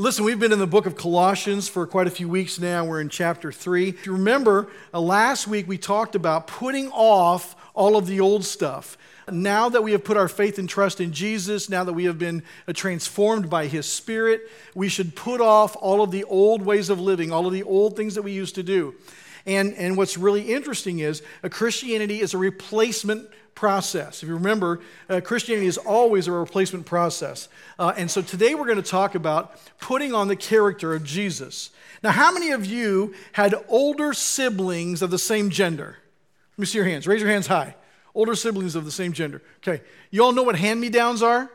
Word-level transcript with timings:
Listen, 0.00 0.24
we've 0.24 0.40
been 0.40 0.50
in 0.50 0.58
the 0.58 0.66
book 0.66 0.86
of 0.86 0.96
Colossians 0.96 1.68
for 1.68 1.86
quite 1.86 2.06
a 2.06 2.10
few 2.10 2.26
weeks 2.26 2.58
now. 2.58 2.86
We're 2.86 3.02
in 3.02 3.10
chapter 3.10 3.52
3. 3.52 3.90
If 3.90 4.06
you 4.06 4.14
remember, 4.14 4.68
uh, 4.94 5.00
last 5.00 5.46
week 5.46 5.68
we 5.68 5.76
talked 5.76 6.14
about 6.14 6.46
putting 6.46 6.88
off 6.88 7.54
all 7.74 7.98
of 7.98 8.06
the 8.06 8.18
old 8.18 8.46
stuff. 8.46 8.96
Now 9.30 9.68
that 9.68 9.82
we 9.82 9.92
have 9.92 10.02
put 10.02 10.16
our 10.16 10.26
faith 10.26 10.58
and 10.58 10.66
trust 10.66 11.02
in 11.02 11.12
Jesus, 11.12 11.68
now 11.68 11.84
that 11.84 11.92
we 11.92 12.06
have 12.06 12.18
been 12.18 12.42
uh, 12.66 12.72
transformed 12.72 13.50
by 13.50 13.66
His 13.66 13.84
Spirit, 13.84 14.48
we 14.74 14.88
should 14.88 15.14
put 15.14 15.42
off 15.42 15.76
all 15.78 16.00
of 16.02 16.10
the 16.12 16.24
old 16.24 16.62
ways 16.62 16.88
of 16.88 16.98
living, 16.98 17.30
all 17.30 17.46
of 17.46 17.52
the 17.52 17.64
old 17.64 17.94
things 17.94 18.14
that 18.14 18.22
we 18.22 18.32
used 18.32 18.54
to 18.54 18.62
do. 18.62 18.94
And, 19.44 19.74
and 19.74 19.98
what's 19.98 20.16
really 20.16 20.50
interesting 20.50 21.00
is 21.00 21.22
a 21.42 21.50
Christianity 21.50 22.22
is 22.22 22.32
a 22.32 22.38
replacement 22.38 23.28
process. 23.54 24.22
If 24.22 24.28
you 24.28 24.34
remember, 24.34 24.80
uh, 25.08 25.20
Christianity 25.22 25.66
is 25.66 25.78
always 25.78 26.28
a 26.28 26.32
replacement 26.32 26.86
process. 26.86 27.48
Uh, 27.78 27.92
and 27.96 28.10
so 28.10 28.22
today 28.22 28.54
we're 28.54 28.66
going 28.66 28.82
to 28.82 28.90
talk 28.90 29.14
about 29.14 29.56
putting 29.78 30.14
on 30.14 30.28
the 30.28 30.36
character 30.36 30.94
of 30.94 31.04
Jesus. 31.04 31.70
Now, 32.02 32.10
how 32.10 32.32
many 32.32 32.50
of 32.50 32.64
you 32.64 33.14
had 33.32 33.54
older 33.68 34.14
siblings 34.14 35.02
of 35.02 35.10
the 35.10 35.18
same 35.18 35.50
gender? 35.50 35.96
Let 36.56 36.58
me 36.58 36.66
see 36.66 36.78
your 36.78 36.86
hands. 36.86 37.06
Raise 37.06 37.20
your 37.20 37.30
hands 37.30 37.46
high. 37.46 37.74
Older 38.14 38.34
siblings 38.34 38.74
of 38.74 38.84
the 38.84 38.90
same 38.90 39.12
gender. 39.12 39.42
Okay. 39.58 39.82
You 40.10 40.24
all 40.24 40.32
know 40.32 40.42
what 40.42 40.56
hand 40.56 40.80
me 40.80 40.88
downs 40.88 41.22
are? 41.22 41.50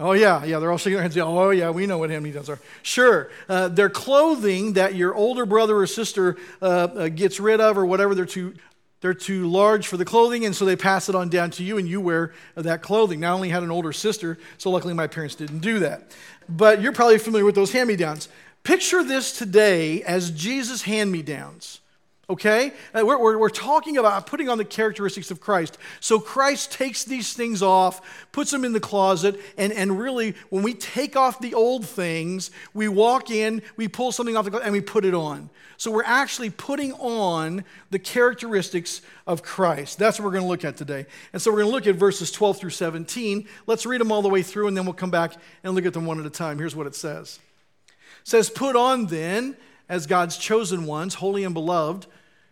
Oh, 0.00 0.12
yeah, 0.12 0.44
yeah, 0.44 0.60
they're 0.60 0.70
all 0.70 0.78
shaking 0.78 0.94
their 0.94 1.02
heads. 1.02 1.16
Oh, 1.18 1.50
yeah, 1.50 1.70
we 1.70 1.84
know 1.86 1.98
what 1.98 2.10
hand 2.10 2.22
me 2.22 2.30
downs 2.30 2.48
are. 2.48 2.60
Sure. 2.82 3.30
Uh, 3.48 3.66
they're 3.66 3.90
clothing 3.90 4.74
that 4.74 4.94
your 4.94 5.12
older 5.12 5.44
brother 5.44 5.76
or 5.76 5.88
sister 5.88 6.36
uh, 6.62 6.64
uh, 6.64 7.08
gets 7.08 7.40
rid 7.40 7.60
of 7.60 7.76
or 7.76 7.84
whatever. 7.84 8.14
They're 8.14 8.24
too, 8.24 8.54
they're 9.00 9.14
too 9.14 9.48
large 9.48 9.86
for 9.86 9.96
the 9.96 10.04
clothing, 10.04 10.44
and 10.44 10.54
so 10.54 10.64
they 10.64 10.76
pass 10.76 11.08
it 11.08 11.14
on 11.14 11.28
down 11.28 11.50
to 11.52 11.62
you, 11.62 11.78
and 11.78 11.88
you 11.88 12.00
wear 12.00 12.32
that 12.54 12.82
clothing. 12.82 13.20
Now, 13.20 13.32
I 13.32 13.34
only 13.34 13.48
had 13.48 13.62
an 13.62 13.70
older 13.70 13.92
sister, 13.92 14.38
so 14.56 14.70
luckily 14.70 14.94
my 14.94 15.06
parents 15.06 15.34
didn't 15.34 15.60
do 15.60 15.78
that. 15.80 16.12
But 16.48 16.80
you're 16.80 16.92
probably 16.92 17.18
familiar 17.18 17.44
with 17.44 17.54
those 17.54 17.72
hand 17.72 17.88
me 17.88 17.96
downs. 17.96 18.28
Picture 18.64 19.04
this 19.04 19.36
today 19.36 20.02
as 20.02 20.30
Jesus' 20.30 20.82
hand 20.82 21.12
me 21.12 21.22
downs 21.22 21.80
okay? 22.30 22.72
Uh, 22.94 23.04
we're, 23.04 23.18
we're, 23.18 23.38
we're, 23.38 23.48
talking 23.48 23.96
about 23.96 24.26
putting 24.26 24.48
on 24.48 24.58
the 24.58 24.64
characteristics 24.64 25.30
of 25.30 25.40
Christ. 25.40 25.78
So 26.00 26.18
Christ 26.18 26.72
takes 26.72 27.04
these 27.04 27.32
things 27.32 27.62
off, 27.62 28.28
puts 28.32 28.50
them 28.50 28.64
in 28.64 28.72
the 28.72 28.80
closet, 28.80 29.40
and, 29.56 29.72
and 29.72 29.98
really, 29.98 30.34
when 30.50 30.62
we 30.62 30.74
take 30.74 31.16
off 31.16 31.40
the 31.40 31.54
old 31.54 31.86
things, 31.86 32.50
we 32.74 32.88
walk 32.88 33.30
in, 33.30 33.62
we 33.76 33.88
pull 33.88 34.12
something 34.12 34.36
off 34.36 34.44
the 34.44 34.50
closet, 34.50 34.66
and 34.66 34.72
we 34.72 34.80
put 34.80 35.04
it 35.04 35.14
on. 35.14 35.48
So 35.78 35.90
we're 35.90 36.02
actually 36.04 36.50
putting 36.50 36.92
on 36.94 37.64
the 37.90 38.00
characteristics 38.00 39.00
of 39.26 39.42
Christ. 39.42 39.96
That's 39.98 40.18
what 40.18 40.24
we're 40.24 40.32
going 40.32 40.42
to 40.42 40.48
look 40.48 40.64
at 40.64 40.76
today. 40.76 41.06
And 41.32 41.40
so 41.40 41.52
we're 41.52 41.58
going 41.58 41.68
to 41.68 41.74
look 41.74 41.86
at 41.86 41.94
verses 41.94 42.32
12 42.32 42.58
through 42.58 42.70
17. 42.70 43.46
Let's 43.66 43.86
read 43.86 44.00
them 44.00 44.10
all 44.10 44.20
the 44.20 44.28
way 44.28 44.42
through, 44.42 44.66
and 44.66 44.76
then 44.76 44.84
we'll 44.84 44.94
come 44.94 45.12
back 45.12 45.34
and 45.62 45.74
look 45.74 45.86
at 45.86 45.92
them 45.92 46.04
one 46.04 46.18
at 46.18 46.26
a 46.26 46.30
time. 46.30 46.58
Here's 46.58 46.74
what 46.74 46.88
it 46.88 46.96
says. 46.96 47.38
It 47.88 48.28
says, 48.28 48.50
Put 48.50 48.74
on 48.74 49.06
then, 49.06 49.56
as 49.88 50.06
God's 50.06 50.36
chosen 50.36 50.84
ones, 50.84 51.14
holy 51.14 51.44
and 51.44 51.54
beloved, 51.54 52.06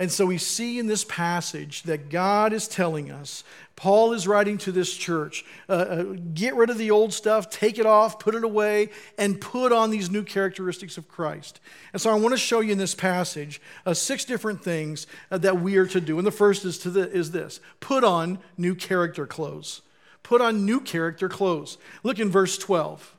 And 0.00 0.10
so 0.10 0.24
we 0.24 0.38
see 0.38 0.78
in 0.78 0.86
this 0.86 1.04
passage 1.04 1.82
that 1.82 2.08
God 2.08 2.54
is 2.54 2.66
telling 2.66 3.10
us, 3.10 3.44
Paul 3.76 4.14
is 4.14 4.26
writing 4.26 4.56
to 4.58 4.72
this 4.72 4.94
church, 4.94 5.44
uh, 5.68 5.72
uh, 5.72 6.02
get 6.32 6.54
rid 6.54 6.70
of 6.70 6.78
the 6.78 6.90
old 6.90 7.12
stuff, 7.12 7.50
take 7.50 7.78
it 7.78 7.84
off, 7.84 8.18
put 8.18 8.34
it 8.34 8.42
away, 8.42 8.88
and 9.18 9.38
put 9.38 9.72
on 9.72 9.90
these 9.90 10.10
new 10.10 10.22
characteristics 10.22 10.96
of 10.96 11.06
Christ. 11.06 11.60
And 11.92 12.00
so 12.00 12.10
I 12.10 12.14
want 12.14 12.32
to 12.32 12.38
show 12.38 12.60
you 12.60 12.72
in 12.72 12.78
this 12.78 12.94
passage 12.94 13.60
uh, 13.84 13.92
six 13.92 14.24
different 14.24 14.64
things 14.64 15.06
uh, 15.30 15.36
that 15.36 15.60
we 15.60 15.76
are 15.76 15.86
to 15.88 16.00
do. 16.00 16.16
And 16.16 16.26
the 16.26 16.32
first 16.32 16.64
is, 16.64 16.78
to 16.78 16.90
the, 16.90 17.10
is 17.10 17.32
this 17.32 17.60
put 17.80 18.02
on 18.02 18.38
new 18.56 18.74
character 18.74 19.26
clothes. 19.26 19.82
Put 20.22 20.40
on 20.40 20.64
new 20.64 20.80
character 20.80 21.28
clothes. 21.28 21.76
Look 22.02 22.18
in 22.18 22.30
verse 22.30 22.56
12. 22.56 23.16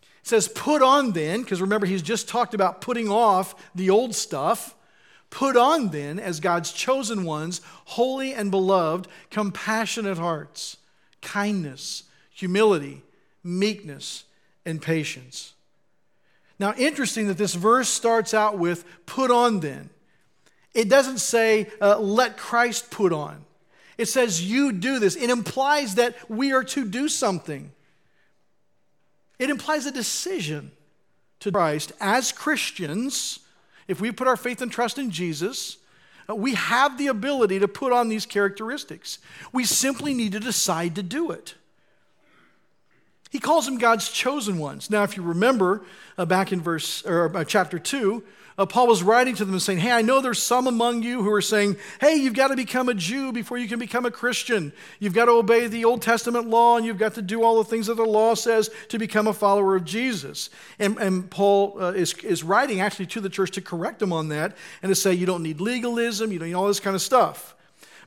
It 0.00 0.06
says, 0.22 0.48
Put 0.48 0.80
on 0.80 1.12
then, 1.12 1.42
because 1.42 1.60
remember, 1.60 1.84
he's 1.84 2.00
just 2.00 2.30
talked 2.30 2.54
about 2.54 2.80
putting 2.80 3.10
off 3.10 3.54
the 3.74 3.90
old 3.90 4.14
stuff. 4.14 4.74
Put 5.36 5.54
on 5.54 5.90
then, 5.90 6.18
as 6.18 6.40
God's 6.40 6.72
chosen 6.72 7.22
ones, 7.22 7.60
holy 7.84 8.32
and 8.32 8.50
beloved, 8.50 9.06
compassionate 9.30 10.16
hearts, 10.16 10.78
kindness, 11.20 12.04
humility, 12.30 13.02
meekness, 13.44 14.24
and 14.64 14.80
patience. 14.80 15.52
Now, 16.58 16.72
interesting 16.78 17.26
that 17.26 17.36
this 17.36 17.52
verse 17.52 17.90
starts 17.90 18.32
out 18.32 18.56
with, 18.56 18.86
put 19.04 19.30
on 19.30 19.60
then. 19.60 19.90
It 20.72 20.88
doesn't 20.88 21.18
say, 21.18 21.68
uh, 21.82 21.98
let 21.98 22.38
Christ 22.38 22.90
put 22.90 23.12
on. 23.12 23.44
It 23.98 24.06
says, 24.06 24.42
you 24.42 24.72
do 24.72 24.98
this. 24.98 25.16
It 25.16 25.28
implies 25.28 25.96
that 25.96 26.16
we 26.30 26.54
are 26.54 26.64
to 26.64 26.86
do 26.86 27.10
something. 27.10 27.72
It 29.38 29.50
implies 29.50 29.84
a 29.84 29.92
decision 29.92 30.70
to 31.40 31.52
Christ 31.52 31.92
as 32.00 32.32
Christians 32.32 33.40
if 33.88 34.00
we 34.00 34.10
put 34.10 34.28
our 34.28 34.36
faith 34.36 34.62
and 34.62 34.70
trust 34.70 34.98
in 34.98 35.10
Jesus, 35.10 35.78
uh, 36.28 36.34
we 36.34 36.54
have 36.54 36.98
the 36.98 37.06
ability 37.06 37.58
to 37.60 37.68
put 37.68 37.92
on 37.92 38.08
these 38.08 38.26
characteristics. 38.26 39.18
We 39.52 39.64
simply 39.64 40.14
need 40.14 40.32
to 40.32 40.40
decide 40.40 40.94
to 40.96 41.02
do 41.02 41.30
it. 41.30 41.54
He 43.30 43.38
calls 43.38 43.66
them 43.66 43.78
God's 43.78 44.10
chosen 44.10 44.58
ones. 44.58 44.90
Now, 44.90 45.02
if 45.02 45.16
you 45.16 45.22
remember 45.22 45.82
uh, 46.16 46.24
back 46.24 46.52
in 46.52 46.60
verse 46.60 47.04
or 47.04 47.36
uh, 47.36 47.44
chapter 47.44 47.78
2, 47.78 48.22
uh, 48.58 48.64
Paul 48.64 48.86
was 48.86 49.02
writing 49.02 49.34
to 49.34 49.44
them 49.44 49.54
and 49.54 49.62
saying, 49.62 49.78
Hey, 49.78 49.90
I 49.90 50.02
know 50.02 50.20
there's 50.20 50.42
some 50.42 50.66
among 50.66 51.02
you 51.02 51.22
who 51.22 51.30
are 51.32 51.42
saying, 51.42 51.76
Hey, 52.00 52.16
you've 52.16 52.34
got 52.34 52.48
to 52.48 52.56
become 52.56 52.88
a 52.88 52.94
Jew 52.94 53.32
before 53.32 53.58
you 53.58 53.68
can 53.68 53.78
become 53.78 54.06
a 54.06 54.10
Christian. 54.10 54.72
You've 54.98 55.12
got 55.12 55.26
to 55.26 55.32
obey 55.32 55.66
the 55.66 55.84
Old 55.84 56.00
Testament 56.00 56.48
law 56.48 56.76
and 56.76 56.86
you've 56.86 56.98
got 56.98 57.14
to 57.14 57.22
do 57.22 57.42
all 57.42 57.58
the 57.58 57.68
things 57.68 57.88
that 57.88 57.96
the 57.96 58.04
law 58.04 58.34
says 58.34 58.70
to 58.88 58.98
become 58.98 59.26
a 59.26 59.34
follower 59.34 59.76
of 59.76 59.84
Jesus. 59.84 60.48
And, 60.78 60.96
and 60.98 61.30
Paul 61.30 61.76
uh, 61.80 61.92
is, 61.92 62.14
is 62.14 62.42
writing 62.42 62.80
actually 62.80 63.06
to 63.06 63.20
the 63.20 63.28
church 63.28 63.50
to 63.52 63.60
correct 63.60 63.98
them 63.98 64.12
on 64.12 64.28
that 64.28 64.56
and 64.82 64.90
to 64.90 64.94
say, 64.94 65.12
You 65.12 65.26
don't 65.26 65.42
need 65.42 65.60
legalism, 65.60 66.32
you 66.32 66.38
don't 66.38 66.48
need 66.48 66.54
all 66.54 66.68
this 66.68 66.80
kind 66.80 66.96
of 66.96 67.02
stuff. 67.02 67.55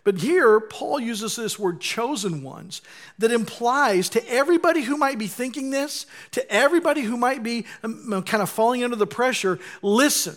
But 0.04 0.20
here, 0.20 0.60
Paul 0.60 1.00
uses 1.00 1.36
this 1.36 1.60
word 1.60 1.82
chosen 1.82 2.44
ones 2.44 2.82
that 3.18 3.32
implies 3.32 4.10
to 4.10 4.30
everybody 4.30 4.82
who 4.82 4.98
might 4.98 5.20
be 5.20 5.28
thinking 5.28 5.70
this, 5.70 6.06
to 6.32 6.52
everybody 6.52 7.02
who 7.02 7.18
might 7.18 7.44
be 7.44 7.66
um, 7.84 8.24
kind 8.24 8.42
of 8.42 8.50
falling 8.50 8.84
under 8.84 8.96
the 8.96 9.08
pressure, 9.08 9.60
listen. 9.82 10.36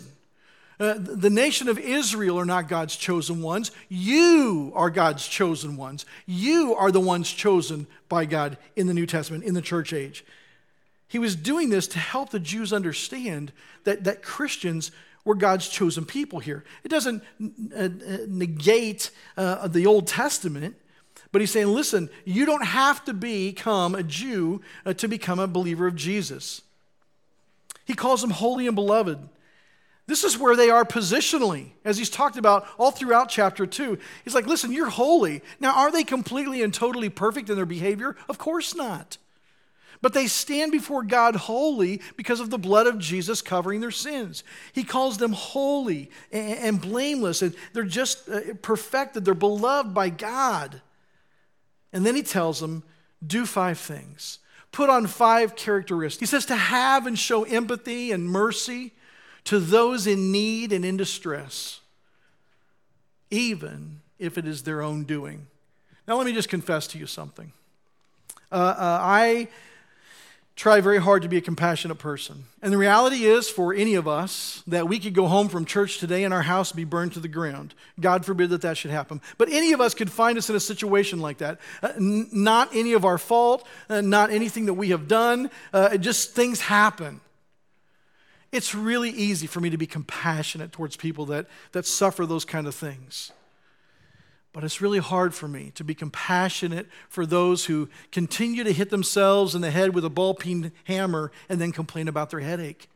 Uh, 0.79 0.95
the 0.97 1.29
nation 1.29 1.69
of 1.69 1.77
Israel 1.77 2.37
are 2.39 2.45
not 2.45 2.67
God's 2.67 2.95
chosen 2.97 3.41
ones. 3.41 3.71
You 3.89 4.71
are 4.75 4.89
God's 4.89 5.27
chosen 5.27 5.77
ones. 5.77 6.05
You 6.25 6.75
are 6.75 6.91
the 6.91 6.99
ones 6.99 7.31
chosen 7.31 7.87
by 8.09 8.25
God 8.25 8.57
in 8.75 8.87
the 8.87 8.93
New 8.93 9.05
Testament, 9.05 9.43
in 9.43 9.53
the 9.53 9.61
church 9.61 9.93
age. 9.93 10.25
He 11.07 11.19
was 11.19 11.35
doing 11.35 11.69
this 11.69 11.87
to 11.89 11.99
help 11.99 12.31
the 12.31 12.39
Jews 12.39 12.73
understand 12.73 13.51
that, 13.83 14.03
that 14.05 14.23
Christians 14.23 14.91
we're 15.25 15.35
God's 15.35 15.69
chosen 15.69 16.05
people 16.05 16.39
here. 16.39 16.63
It 16.83 16.89
doesn't 16.89 17.23
uh, 17.75 17.89
negate 18.27 19.11
uh, 19.37 19.67
the 19.67 19.85
Old 19.85 20.07
Testament, 20.07 20.75
but 21.31 21.41
he's 21.41 21.51
saying, 21.51 21.67
listen, 21.67 22.09
you 22.25 22.45
don't 22.45 22.65
have 22.65 23.03
to 23.05 23.13
become 23.13 23.95
a 23.95 24.03
Jew 24.03 24.61
uh, 24.85 24.93
to 24.93 25.07
become 25.07 25.39
a 25.39 25.47
believer 25.47 25.87
of 25.87 25.95
Jesus. 25.95 26.61
He 27.85 27.93
calls 27.93 28.21
them 28.21 28.31
holy 28.31 28.67
and 28.67 28.75
beloved. 28.75 29.29
This 30.05 30.25
is 30.25 30.37
where 30.37 30.57
they 30.57 30.69
are 30.69 30.83
positionally, 30.83 31.71
as 31.85 31.97
he's 31.97 32.09
talked 32.09 32.35
about 32.35 32.67
all 32.77 32.91
throughout 32.91 33.29
chapter 33.29 33.65
2. 33.65 33.97
He's 34.25 34.35
like, 34.35 34.45
listen, 34.45 34.73
you're 34.73 34.89
holy. 34.89 35.41
Now, 35.61 35.77
are 35.77 35.91
they 35.91 36.03
completely 36.03 36.61
and 36.61 36.73
totally 36.73 37.09
perfect 37.09 37.49
in 37.49 37.55
their 37.55 37.65
behavior? 37.65 38.17
Of 38.27 38.37
course 38.37 38.75
not 38.75 39.17
but 40.03 40.13
they 40.13 40.27
stand 40.27 40.73
before 40.73 41.01
God 41.01 41.37
holy 41.37 42.01
because 42.17 42.41
of 42.41 42.49
the 42.49 42.57
blood 42.57 42.87
of 42.87 42.99
Jesus 42.99 43.41
covering 43.41 43.79
their 43.79 43.89
sins. 43.89 44.43
He 44.73 44.83
calls 44.83 45.17
them 45.17 45.31
holy 45.31 46.11
and, 46.29 46.81
blameless, 46.81 47.41
and 47.41 47.55
they're 47.71 47.83
just 47.85 48.27
uh, 48.27 48.41
perfected, 48.61 49.23
they're 49.23 49.33
beloved 49.33 49.93
by 49.93 50.09
God. 50.09 50.81
And 51.93 52.05
then 52.05 52.17
he 52.17 52.21
tells 52.21 52.59
them, 52.59 52.83
do 53.25 53.45
five 53.45 53.79
things. 53.79 54.39
Put 54.73 54.89
on 54.89 55.07
five 55.07 55.55
characteristics. 55.55 56.19
He 56.19 56.25
says 56.25 56.47
to 56.47 56.55
have 56.57 57.07
and 57.07 57.17
show 57.17 57.43
empathy 57.45 58.11
and 58.11 58.27
mercy 58.27 58.91
to 59.45 59.57
those 59.57 60.05
in 60.05 60.33
need 60.33 60.73
and 60.73 60.83
in 60.83 60.97
distress, 60.97 61.79
even 63.31 64.01
if 64.19 64.37
it 64.37 64.45
is 64.45 64.63
their 64.63 64.81
own 64.81 65.05
doing. 65.05 65.47
Now, 66.09 66.17
let 66.17 66.25
me 66.25 66.33
just 66.33 66.49
confess 66.49 66.87
to 66.87 66.97
you 66.97 67.05
something. 67.05 67.53
Uh, 68.51 68.55
uh, 68.55 68.99
I 69.01 69.47
try 70.55 70.79
very 70.81 70.99
hard 70.99 71.23
to 71.23 71.27
be 71.27 71.37
a 71.37 71.41
compassionate 71.41 71.97
person. 71.97 72.45
And 72.61 72.71
the 72.71 72.77
reality 72.77 73.25
is, 73.25 73.49
for 73.49 73.73
any 73.73 73.95
of 73.95 74.07
us, 74.07 74.61
that 74.67 74.87
we 74.87 74.99
could 74.99 75.13
go 75.13 75.27
home 75.27 75.49
from 75.49 75.65
church 75.65 75.97
today 75.97 76.23
and 76.23 76.33
our 76.33 76.43
house 76.43 76.71
be 76.71 76.83
burned 76.83 77.13
to 77.13 77.19
the 77.19 77.27
ground. 77.27 77.73
God 77.99 78.23
forbid 78.25 78.51
that 78.51 78.61
that 78.61 78.77
should 78.77 78.91
happen. 78.91 79.19
But 79.37 79.49
any 79.49 79.73
of 79.73 79.81
us 79.81 79.93
could 79.93 80.11
find 80.11 80.37
us 80.37 80.49
in 80.49 80.55
a 80.55 80.59
situation 80.59 81.19
like 81.19 81.39
that. 81.39 81.59
Uh, 81.81 81.93
n- 81.95 82.29
not 82.31 82.69
any 82.75 82.93
of 82.93 83.03
our 83.03 83.17
fault, 83.17 83.67
uh, 83.89 84.01
not 84.01 84.29
anything 84.29 84.67
that 84.67 84.75
we 84.75 84.89
have 84.89 85.07
done, 85.07 85.49
uh, 85.73 85.97
just 85.97 86.33
things 86.33 86.61
happen. 86.61 87.19
It's 88.51 88.75
really 88.75 89.09
easy 89.09 89.47
for 89.47 89.59
me 89.59 89.71
to 89.71 89.77
be 89.77 89.87
compassionate 89.87 90.71
towards 90.71 90.95
people 90.95 91.25
that, 91.27 91.47
that 91.71 91.87
suffer 91.87 92.27
those 92.27 92.45
kind 92.45 92.67
of 92.67 92.75
things. 92.75 93.31
But 94.53 94.63
it's 94.63 94.81
really 94.81 94.99
hard 94.99 95.33
for 95.33 95.47
me 95.47 95.71
to 95.75 95.83
be 95.83 95.95
compassionate 95.95 96.87
for 97.09 97.25
those 97.25 97.65
who 97.65 97.89
continue 98.11 98.63
to 98.63 98.71
hit 98.71 98.91
themselves 98.91 99.55
in 99.55 99.61
the 99.61 99.71
head 99.71 99.95
with 99.95 100.05
a 100.05 100.09
ball 100.09 100.35
peen 100.35 100.71
hammer 100.83 101.31
and 101.49 101.59
then 101.59 101.71
complain 101.71 102.07
about 102.07 102.29
their 102.29 102.39
headache. 102.39 102.87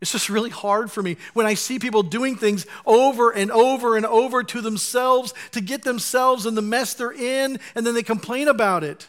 It's 0.00 0.12
just 0.12 0.28
really 0.28 0.50
hard 0.50 0.90
for 0.90 1.02
me 1.02 1.16
when 1.34 1.46
I 1.46 1.54
see 1.54 1.78
people 1.78 2.02
doing 2.04 2.36
things 2.36 2.66
over 2.84 3.30
and 3.30 3.50
over 3.50 3.96
and 3.96 4.06
over 4.06 4.44
to 4.44 4.60
themselves 4.60 5.34
to 5.52 5.60
get 5.60 5.82
themselves 5.82 6.46
in 6.46 6.54
the 6.54 6.62
mess 6.62 6.94
they're 6.94 7.12
in, 7.12 7.58
and 7.74 7.86
then 7.86 7.94
they 7.94 8.02
complain 8.02 8.46
about 8.46 8.84
it. 8.84 9.08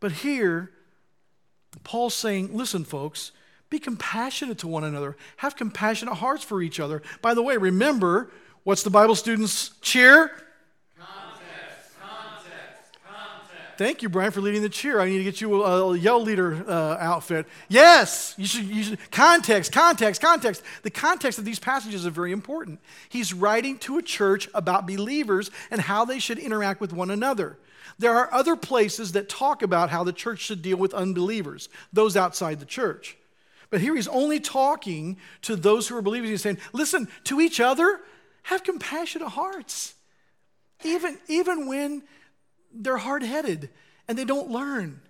But 0.00 0.12
here, 0.12 0.70
Paul's 1.82 2.14
saying, 2.14 2.56
listen, 2.56 2.84
folks, 2.84 3.32
be 3.68 3.78
compassionate 3.78 4.58
to 4.58 4.68
one 4.68 4.84
another, 4.84 5.16
have 5.38 5.56
compassionate 5.56 6.14
hearts 6.14 6.44
for 6.44 6.62
each 6.62 6.78
other. 6.78 7.02
By 7.20 7.34
the 7.34 7.42
way, 7.42 7.56
remember, 7.56 8.30
what's 8.62 8.84
the 8.84 8.90
Bible 8.90 9.16
students' 9.16 9.70
cheer? 9.80 10.30
Thank 13.76 14.02
you, 14.02 14.08
Brian, 14.08 14.30
for 14.30 14.40
leading 14.40 14.62
the 14.62 14.68
cheer. 14.68 15.00
I 15.00 15.08
need 15.08 15.18
to 15.18 15.24
get 15.24 15.40
you 15.40 15.64
a, 15.64 15.92
a 15.92 15.98
yell 15.98 16.20
leader 16.22 16.64
uh, 16.68 16.96
outfit. 17.00 17.46
Yes, 17.68 18.34
you 18.36 18.46
should, 18.46 18.64
you 18.64 18.82
should. 18.82 19.10
Context, 19.10 19.72
context, 19.72 20.20
context. 20.20 20.62
The 20.82 20.90
context 20.90 21.38
of 21.38 21.44
these 21.44 21.58
passages 21.58 22.04
is 22.04 22.12
very 22.12 22.32
important. 22.32 22.80
He's 23.08 23.32
writing 23.34 23.78
to 23.78 23.98
a 23.98 24.02
church 24.02 24.48
about 24.54 24.86
believers 24.86 25.50
and 25.70 25.80
how 25.80 26.04
they 26.04 26.18
should 26.18 26.38
interact 26.38 26.80
with 26.80 26.92
one 26.92 27.10
another. 27.10 27.58
There 27.98 28.14
are 28.14 28.32
other 28.32 28.56
places 28.56 29.12
that 29.12 29.28
talk 29.28 29.62
about 29.62 29.90
how 29.90 30.04
the 30.04 30.12
church 30.12 30.40
should 30.40 30.62
deal 30.62 30.76
with 30.76 30.94
unbelievers, 30.94 31.68
those 31.92 32.16
outside 32.16 32.60
the 32.60 32.66
church. 32.66 33.16
But 33.70 33.80
here 33.80 33.94
he's 33.94 34.08
only 34.08 34.40
talking 34.40 35.16
to 35.42 35.56
those 35.56 35.88
who 35.88 35.96
are 35.96 36.02
believers. 36.02 36.30
He's 36.30 36.42
saying, 36.42 36.58
listen, 36.72 37.08
to 37.24 37.40
each 37.40 37.60
other, 37.60 38.00
have 38.44 38.62
compassionate 38.62 39.30
hearts. 39.30 39.94
Even, 40.84 41.18
even 41.28 41.66
when 41.66 42.02
they're 42.74 42.98
hard 42.98 43.22
headed 43.22 43.70
and 44.08 44.18
they 44.18 44.24
don't 44.24 44.50
learn. 44.50 45.00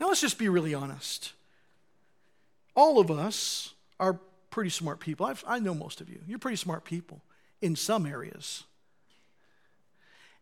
Now, 0.00 0.08
let's 0.08 0.20
just 0.20 0.38
be 0.38 0.48
really 0.48 0.74
honest. 0.74 1.32
All 2.74 2.98
of 2.98 3.10
us 3.10 3.74
are 4.00 4.18
pretty 4.50 4.70
smart 4.70 5.00
people. 5.00 5.26
I've, 5.26 5.44
i 5.46 5.58
know 5.58 5.74
most 5.74 6.00
of 6.00 6.08
you. 6.08 6.20
You're 6.26 6.38
pretty 6.38 6.56
smart 6.56 6.84
people 6.84 7.22
in 7.60 7.76
some 7.76 8.06
areas. 8.06 8.64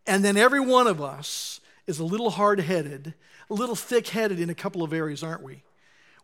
And 0.06 0.24
then 0.24 0.36
every 0.36 0.60
one 0.60 0.86
of 0.86 1.02
us 1.02 1.60
is 1.86 1.98
a 1.98 2.04
little 2.04 2.30
hard 2.30 2.60
headed, 2.60 3.14
a 3.50 3.54
little 3.54 3.76
thick 3.76 4.08
headed 4.08 4.40
in 4.40 4.48
a 4.48 4.54
couple 4.54 4.82
of 4.82 4.92
areas, 4.92 5.22
aren't 5.22 5.42
we? 5.42 5.62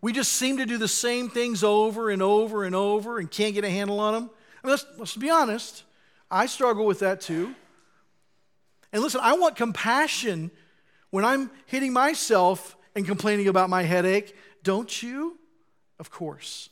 We 0.00 0.12
just 0.12 0.32
seem 0.32 0.58
to 0.58 0.66
do 0.66 0.78
the 0.78 0.88
same 0.88 1.28
things 1.28 1.64
over 1.64 2.10
and 2.10 2.22
over 2.22 2.64
and 2.64 2.74
over 2.74 3.18
and 3.18 3.30
can't 3.30 3.54
get 3.54 3.64
a 3.64 3.70
handle 3.70 4.00
on 4.00 4.14
them. 4.14 4.30
I 4.62 4.66
mean, 4.66 4.70
let's, 4.70 4.86
let's 4.98 5.16
be 5.16 5.30
honest. 5.30 5.84
I 6.30 6.46
struggle 6.46 6.86
with 6.86 7.00
that 7.00 7.20
too. 7.20 7.54
And 8.92 9.02
listen, 9.02 9.20
I 9.22 9.34
want 9.34 9.56
compassion 9.56 10.50
when 11.10 11.24
I'm 11.24 11.50
hitting 11.66 11.92
myself 11.92 12.76
and 12.94 13.06
complaining 13.06 13.48
about 13.48 13.70
my 13.70 13.82
headache. 13.82 14.34
Don't 14.62 15.02
you? 15.02 15.38
Of 15.98 16.10
course. 16.10 16.70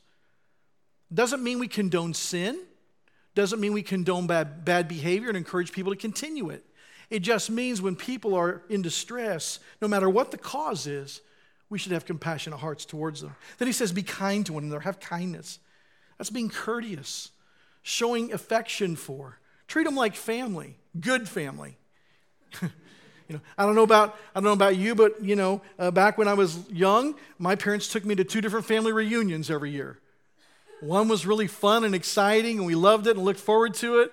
Doesn't 1.13 1.43
mean 1.43 1.59
we 1.59 1.69
condone 1.69 2.15
sin, 2.15 2.59
doesn't 3.35 3.61
mean 3.61 3.73
we 3.73 3.83
condone 3.83 4.27
bad, 4.27 4.65
bad 4.65 4.89
behavior 4.89 5.29
and 5.29 5.37
encourage 5.37 5.73
people 5.73 5.93
to 5.93 5.99
continue 5.99 6.51
it. 6.51 6.65
It 7.11 7.21
just 7.21 7.51
means 7.51 7.83
when 7.83 7.97
people 7.97 8.35
are 8.35 8.63
in 8.69 8.83
distress, 8.83 9.61
no 9.81 9.89
matter 9.89 10.09
what 10.09 10.31
the 10.31 10.39
cause 10.39 10.87
is, 10.87 11.21
we 11.69 11.79
should 11.79 11.93
have 11.93 12.07
compassionate 12.07 12.61
hearts 12.61 12.85
towards 12.85 13.21
them. 13.21 13.35
Then 13.59 13.69
he 13.69 13.73
says, 13.73 13.93
Be 13.93 14.03
kind 14.03 14.45
to 14.47 14.55
one 14.55 14.65
another, 14.65 14.81
have 14.81 15.01
kindness. 15.01 15.59
That's 16.19 16.31
being 16.31 16.49
courteous, 16.49 17.31
showing 17.83 18.33
affection 18.33 18.97
for. 18.97 19.39
Treat 19.67 19.85
them 19.85 19.97
like 19.97 20.15
family, 20.15 20.77
good 20.99 21.29
family. 21.29 21.77
you 23.29 23.37
know, 23.37 23.41
I 23.57 23.65
don't 23.65 23.75
know 23.75 23.83
about 23.83 24.17
I 24.35 24.41
don't 24.41 24.45
know 24.45 24.53
about 24.53 24.77
you, 24.77 24.95
but 24.95 25.23
you 25.23 25.37
know, 25.37 25.63
uh, 25.79 25.91
back 25.91 26.19
when 26.19 26.29
I 26.29 26.35
was 26.35 26.69
young, 26.71 27.15
my 27.39 27.55
parents 27.55 27.89
took 27.89 28.05
me 28.05 28.15
to 28.15 28.25
two 28.25 28.41
different 28.41 28.67
family 28.67 28.93
reunions 28.93 29.51
every 29.51 29.71
year. 29.71 29.99
One 30.81 31.09
was 31.09 31.27
really 31.27 31.47
fun 31.47 31.85
and 31.85 31.95
exciting, 31.95 32.59
and 32.59 32.67
we 32.67 32.75
loved 32.75 33.07
it 33.07 33.17
and 33.17 33.25
looked 33.25 33.41
forward 33.41 33.75
to 33.75 34.01
it. 34.01 34.13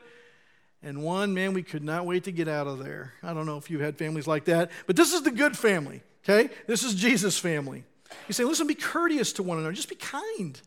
And 0.84 1.04
one, 1.04 1.34
man, 1.34 1.54
we 1.54 1.64
could 1.64 1.84
not 1.84 2.06
wait 2.06 2.24
to 2.24 2.32
get 2.32 2.48
out 2.48 2.66
of 2.66 2.84
there. 2.84 3.14
I 3.22 3.34
don't 3.34 3.46
know 3.46 3.58
if 3.58 3.70
you 3.70 3.80
had 3.80 3.98
families 3.98 4.26
like 4.26 4.46
that, 4.46 4.72
but 4.88 4.96
this 4.96 5.14
is 5.14 5.22
the 5.22 5.32
good 5.32 5.58
family, 5.58 6.02
okay? 6.24 6.50
This 6.66 6.84
is 6.84 6.96
Jesus' 6.96 7.38
family. 7.38 7.84
You 8.28 8.34
say, 8.34 8.44
listen, 8.44 8.68
be 8.68 8.76
courteous 8.76 9.34
to 9.34 9.44
one 9.44 9.58
another, 9.58 9.74
just 9.74 9.90
be 9.90 9.96
kind. 9.96 10.60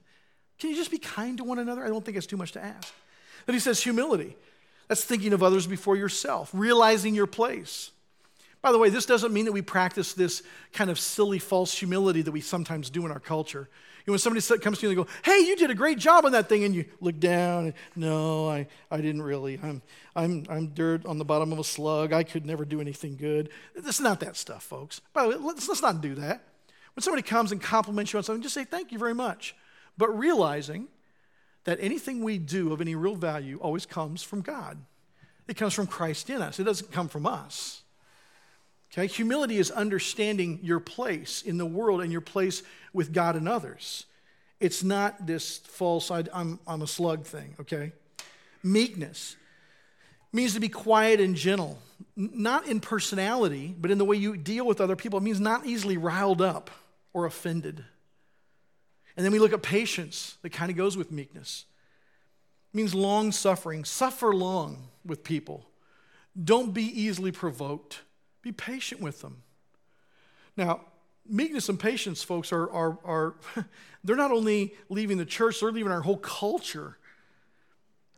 Can 0.58 0.70
you 0.70 0.76
just 0.76 0.90
be 0.90 0.98
kind 0.98 1.38
to 1.38 1.44
one 1.44 1.58
another? 1.58 1.84
I 1.84 1.88
don't 1.88 2.04
think 2.04 2.16
it's 2.16 2.26
too 2.26 2.36
much 2.36 2.52
to 2.52 2.62
ask. 2.62 2.92
Then 3.46 3.54
he 3.54 3.60
says 3.60 3.82
humility. 3.82 4.36
That's 4.88 5.04
thinking 5.04 5.32
of 5.32 5.42
others 5.42 5.66
before 5.66 5.96
yourself, 5.96 6.50
realizing 6.52 7.14
your 7.14 7.26
place. 7.26 7.90
By 8.62 8.72
the 8.72 8.78
way, 8.78 8.88
this 8.88 9.04
doesn't 9.04 9.32
mean 9.32 9.44
that 9.44 9.52
we 9.52 9.60
practice 9.60 10.14
this 10.14 10.42
kind 10.72 10.88
of 10.88 10.98
silly 10.98 11.38
false 11.38 11.76
humility 11.76 12.22
that 12.22 12.32
we 12.32 12.40
sometimes 12.40 12.88
do 12.88 13.04
in 13.04 13.12
our 13.12 13.20
culture. 13.20 13.68
You 14.06 14.10
know, 14.10 14.12
when 14.12 14.18
somebody 14.18 14.62
comes 14.62 14.78
to 14.78 14.86
you 14.86 14.90
and 14.90 14.98
they 14.98 15.02
go, 15.02 15.08
hey, 15.22 15.46
you 15.46 15.56
did 15.56 15.70
a 15.70 15.74
great 15.74 15.98
job 15.98 16.24
on 16.24 16.32
that 16.32 16.48
thing, 16.48 16.64
and 16.64 16.74
you 16.74 16.84
look 17.00 17.18
down, 17.18 17.64
and 17.64 17.74
no, 17.96 18.48
I, 18.48 18.66
I 18.90 18.98
didn't 18.98 19.22
really. 19.22 19.58
I'm, 19.62 19.82
I'm, 20.14 20.44
I'm 20.48 20.66
dirt 20.68 21.06
on 21.06 21.18
the 21.18 21.24
bottom 21.24 21.52
of 21.52 21.58
a 21.58 21.64
slug. 21.64 22.12
I 22.12 22.22
could 22.22 22.44
never 22.44 22.64
do 22.64 22.80
anything 22.80 23.16
good. 23.16 23.50
It's 23.74 24.00
not 24.00 24.20
that 24.20 24.36
stuff, 24.36 24.62
folks. 24.62 25.00
By 25.12 25.22
the 25.22 25.28
way, 25.30 25.36
let's, 25.36 25.68
let's 25.68 25.82
not 25.82 26.00
do 26.00 26.14
that. 26.16 26.42
When 26.94 27.02
somebody 27.02 27.22
comes 27.22 27.50
and 27.50 27.60
compliments 27.60 28.12
you 28.12 28.18
on 28.18 28.22
something, 28.22 28.42
just 28.42 28.54
say, 28.54 28.64
thank 28.64 28.92
you 28.92 28.98
very 28.98 29.14
much. 29.14 29.56
But 29.98 30.16
realizing 30.18 30.88
that 31.64 31.78
anything 31.80 32.22
we 32.22 32.38
do 32.38 32.72
of 32.72 32.80
any 32.80 32.94
real 32.94 33.16
value 33.16 33.58
always 33.60 33.86
comes 33.86 34.22
from 34.22 34.42
God. 34.42 34.78
It 35.48 35.56
comes 35.56 35.74
from 35.74 35.86
Christ 35.86 36.30
in 36.30 36.40
us, 36.40 36.58
it 36.58 36.64
doesn't 36.64 36.92
come 36.92 37.08
from 37.08 37.26
us. 37.26 37.82
Okay? 38.92 39.06
Humility 39.08 39.58
is 39.58 39.70
understanding 39.70 40.60
your 40.62 40.80
place 40.80 41.42
in 41.42 41.58
the 41.58 41.66
world 41.66 42.00
and 42.00 42.12
your 42.12 42.20
place 42.20 42.62
with 42.92 43.12
God 43.12 43.34
and 43.34 43.48
others. 43.48 44.06
It's 44.60 44.84
not 44.84 45.26
this 45.26 45.58
false, 45.58 46.10
I'm, 46.10 46.60
I'm 46.66 46.82
a 46.82 46.86
slug 46.86 47.24
thing, 47.24 47.56
okay? 47.60 47.92
Meekness 48.62 49.36
means 50.32 50.54
to 50.54 50.60
be 50.60 50.68
quiet 50.68 51.20
and 51.20 51.34
gentle, 51.34 51.78
not 52.16 52.66
in 52.68 52.80
personality, 52.80 53.74
but 53.76 53.90
in 53.90 53.98
the 53.98 54.04
way 54.04 54.16
you 54.16 54.36
deal 54.36 54.64
with 54.64 54.80
other 54.80 54.96
people. 54.96 55.18
It 55.18 55.22
means 55.22 55.40
not 55.40 55.66
easily 55.66 55.96
riled 55.96 56.40
up 56.40 56.70
or 57.12 57.26
offended. 57.26 57.84
And 59.16 59.24
then 59.24 59.32
we 59.32 59.38
look 59.38 59.52
at 59.52 59.62
patience 59.62 60.36
that 60.42 60.50
kind 60.50 60.70
of 60.70 60.76
goes 60.76 60.96
with 60.96 61.12
meekness. 61.12 61.66
It 62.72 62.76
means 62.76 62.94
long 62.94 63.32
suffering. 63.32 63.84
Suffer 63.84 64.34
long 64.34 64.88
with 65.04 65.22
people. 65.22 65.66
Don't 66.42 66.74
be 66.74 66.82
easily 66.82 67.30
provoked. 67.30 68.00
Be 68.42 68.50
patient 68.52 69.00
with 69.00 69.20
them. 69.20 69.42
Now, 70.56 70.80
meekness 71.28 71.68
and 71.68 71.78
patience, 71.78 72.22
folks, 72.22 72.52
are, 72.52 72.70
are, 72.70 72.98
are 73.04 73.34
they're 74.04 74.16
not 74.16 74.32
only 74.32 74.74
leaving 74.88 75.18
the 75.18 75.24
church, 75.24 75.60
they're 75.60 75.72
leaving 75.72 75.92
our 75.92 76.02
whole 76.02 76.16
culture. 76.16 76.98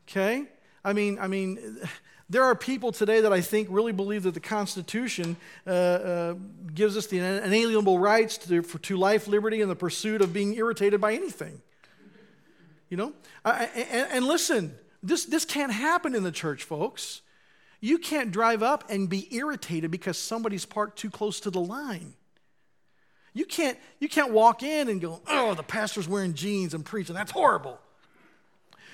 Okay? 0.09 0.47
I 0.85 0.93
mean, 0.93 1.19
I 1.21 1.27
mean, 1.27 1.79
there 2.29 2.43
are 2.45 2.55
people 2.57 2.91
today 2.91 3.21
that 3.21 3.33
I 3.33 3.41
think 3.41 3.69
really 3.71 3.93
believe 3.93 4.25
that 4.25 4.35
the 4.35 4.41
Constitution 4.41 5.37
uh, 5.67 5.71
uh, 5.71 6.35
gives 6.75 6.97
us 6.97 7.07
the 7.07 7.19
inalienable 7.19 7.99
rights 7.99 8.37
to, 8.39 8.63
for, 8.63 8.79
to 8.79 8.97
life, 8.97 9.29
liberty, 9.29 9.61
and 9.63 9.71
the 9.71 9.77
pursuit 9.77 10.21
of 10.21 10.33
being 10.33 10.55
irritated 10.55 11.01
by 11.01 11.15
anything. 11.15 11.61
You 12.89 12.97
know? 12.97 13.13
I, 13.45 13.67
and, 13.75 14.09
and 14.11 14.27
listen, 14.27 14.75
this, 15.03 15.25
this 15.25 15.45
can't 15.45 15.73
happen 15.73 16.15
in 16.15 16.25
the 16.25 16.33
church, 16.33 16.65
folks. 16.65 17.23
You 17.81 17.99
can't 17.99 18.33
drive 18.33 18.63
up 18.63 18.85
and 18.91 19.09
be 19.09 19.33
irritated 19.35 19.91
because 19.93 20.19
somebody's 20.19 20.65
parked 20.65 20.99
too 20.99 21.11
close 21.11 21.39
to 21.41 21.51
the 21.51 21.61
line. 21.61 22.15
You 23.35 23.45
can't, 23.45 23.79
you 24.01 24.09
can't 24.09 24.33
walk 24.33 24.63
in 24.63 24.89
and 24.89 25.01
go, 25.01 25.21
oh, 25.29 25.55
the 25.55 25.63
pastor's 25.63 26.09
wearing 26.09 26.35
jeans 26.35 26.75
and 26.75 26.85
preaching. 26.85 27.15
That's 27.15 27.31
horrible. 27.31 27.79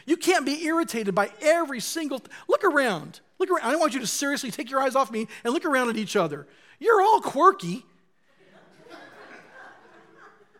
You 0.06 0.16
can't 0.16 0.44
be 0.44 0.64
irritated 0.64 1.14
by 1.14 1.30
every 1.40 1.80
single. 1.80 2.18
Th- 2.18 2.30
look 2.48 2.64
around. 2.64 3.20
Look 3.38 3.50
around. 3.50 3.66
I 3.66 3.70
don't 3.70 3.80
want 3.80 3.94
you 3.94 4.00
to 4.00 4.06
seriously 4.06 4.50
take 4.50 4.70
your 4.70 4.80
eyes 4.80 4.94
off 4.94 5.10
me 5.10 5.28
and 5.44 5.52
look 5.52 5.64
around 5.64 5.90
at 5.90 5.96
each 5.96 6.16
other. 6.16 6.46
You're 6.78 7.00
all 7.00 7.20
quirky. 7.20 7.84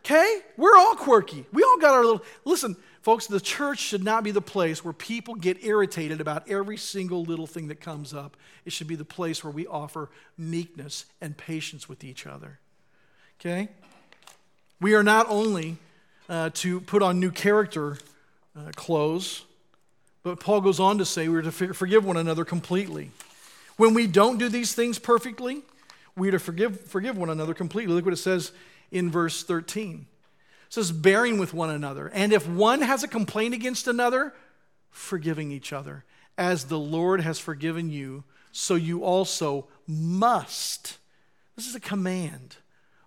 Okay? 0.04 0.40
We're 0.56 0.76
all 0.76 0.94
quirky. 0.96 1.46
We 1.52 1.62
all 1.62 1.78
got 1.78 1.94
our 1.94 2.04
little. 2.04 2.22
Listen, 2.44 2.76
folks, 3.02 3.26
the 3.26 3.40
church 3.40 3.78
should 3.78 4.02
not 4.02 4.24
be 4.24 4.32
the 4.32 4.40
place 4.40 4.84
where 4.84 4.92
people 4.92 5.34
get 5.34 5.64
irritated 5.64 6.20
about 6.20 6.48
every 6.48 6.76
single 6.76 7.22
little 7.22 7.46
thing 7.46 7.68
that 7.68 7.80
comes 7.80 8.12
up. 8.12 8.36
It 8.64 8.72
should 8.72 8.88
be 8.88 8.96
the 8.96 9.04
place 9.04 9.44
where 9.44 9.52
we 9.52 9.66
offer 9.66 10.10
meekness 10.36 11.06
and 11.20 11.36
patience 11.36 11.88
with 11.88 12.02
each 12.02 12.26
other. 12.26 12.58
Okay? 13.40 13.68
We 14.80 14.94
are 14.94 15.04
not 15.04 15.26
only 15.28 15.78
uh, 16.28 16.50
to 16.54 16.80
put 16.80 17.02
on 17.02 17.20
new 17.20 17.30
character 17.30 17.98
uh, 18.56 18.70
clothes, 18.74 19.44
but 20.22 20.40
Paul 20.40 20.60
goes 20.60 20.78
on 20.78 20.98
to 20.98 21.04
say 21.04 21.28
we're 21.28 21.42
to 21.42 21.50
forgive 21.50 22.04
one 22.04 22.16
another 22.16 22.44
completely. 22.44 23.10
When 23.76 23.94
we 23.94 24.06
don't 24.06 24.38
do 24.38 24.48
these 24.48 24.74
things 24.74 24.98
perfectly, 24.98 25.62
we 26.16 26.28
are 26.28 26.32
to 26.32 26.38
forgive, 26.38 26.80
forgive 26.82 27.16
one 27.16 27.30
another 27.30 27.54
completely. 27.54 27.94
Look 27.94 28.04
what 28.04 28.14
it 28.14 28.18
says 28.18 28.52
in 28.90 29.10
verse 29.10 29.42
13. 29.42 30.06
It 30.66 30.72
says, 30.72 30.92
bearing 30.92 31.38
with 31.38 31.54
one 31.54 31.70
another. 31.70 32.08
And 32.08 32.32
if 32.32 32.48
one 32.48 32.82
has 32.82 33.02
a 33.02 33.08
complaint 33.08 33.54
against 33.54 33.88
another, 33.88 34.32
forgiving 34.90 35.50
each 35.50 35.72
other. 35.72 36.04
As 36.38 36.64
the 36.64 36.78
Lord 36.78 37.20
has 37.22 37.38
forgiven 37.38 37.90
you, 37.90 38.24
so 38.52 38.74
you 38.74 39.04
also 39.04 39.66
must. 39.86 40.98
This 41.56 41.66
is 41.66 41.74
a 41.74 41.80
command. 41.80 42.56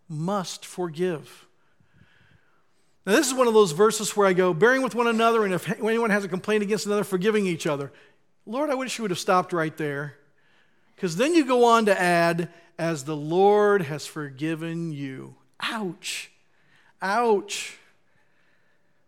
Must 0.09 0.65
forgive. 0.65 1.44
Now, 3.05 3.13
this 3.13 3.27
is 3.27 3.35
one 3.35 3.47
of 3.47 3.53
those 3.53 3.71
verses 3.71 4.15
where 4.17 4.25
I 4.25 4.33
go, 4.33 4.53
bearing 4.53 4.81
with 4.81 4.95
one 4.95 5.07
another, 5.07 5.45
and 5.45 5.53
if 5.53 5.69
anyone 5.79 6.09
has 6.09 6.23
a 6.23 6.27
complaint 6.27 6.63
against 6.63 6.87
another, 6.87 7.03
forgiving 7.03 7.45
each 7.45 7.67
other. 7.67 7.91
Lord, 8.47 8.71
I 8.71 8.75
wish 8.75 8.97
you 8.97 9.03
would 9.03 9.11
have 9.11 9.19
stopped 9.19 9.53
right 9.53 9.75
there. 9.77 10.15
Because 10.95 11.15
then 11.15 11.35
you 11.35 11.45
go 11.45 11.65
on 11.65 11.85
to 11.85 11.99
add, 11.99 12.49
as 12.79 13.03
the 13.03 13.15
Lord 13.15 13.83
has 13.83 14.07
forgiven 14.07 14.91
you. 14.91 15.35
Ouch. 15.59 16.31
Ouch. 17.01 17.77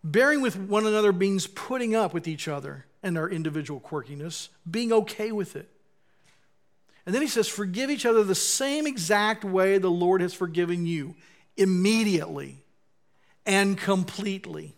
Bearing 0.04 0.42
with 0.42 0.58
one 0.58 0.86
another 0.86 1.12
means 1.12 1.48
putting 1.48 1.96
up 1.96 2.14
with 2.14 2.28
each 2.28 2.48
other 2.48 2.86
and 3.02 3.18
our 3.18 3.30
individual 3.30 3.80
quirkiness, 3.80 4.50
being 4.70 4.94
okay 4.94 5.32
with 5.32 5.56
it. 5.56 5.70
And 7.06 7.16
then 7.16 7.22
he 7.22 7.28
says, 7.28 7.48
Forgive 7.48 7.90
each 7.90 8.06
other 8.06 8.24
the 8.24 8.36
same 8.36 8.86
exact 8.86 9.44
way 9.44 9.78
the 9.78 9.90
Lord 9.90 10.22
has 10.22 10.34
forgiven 10.34 10.86
you, 10.86 11.16
immediately 11.56 12.64
and 13.48 13.78
completely. 13.78 14.76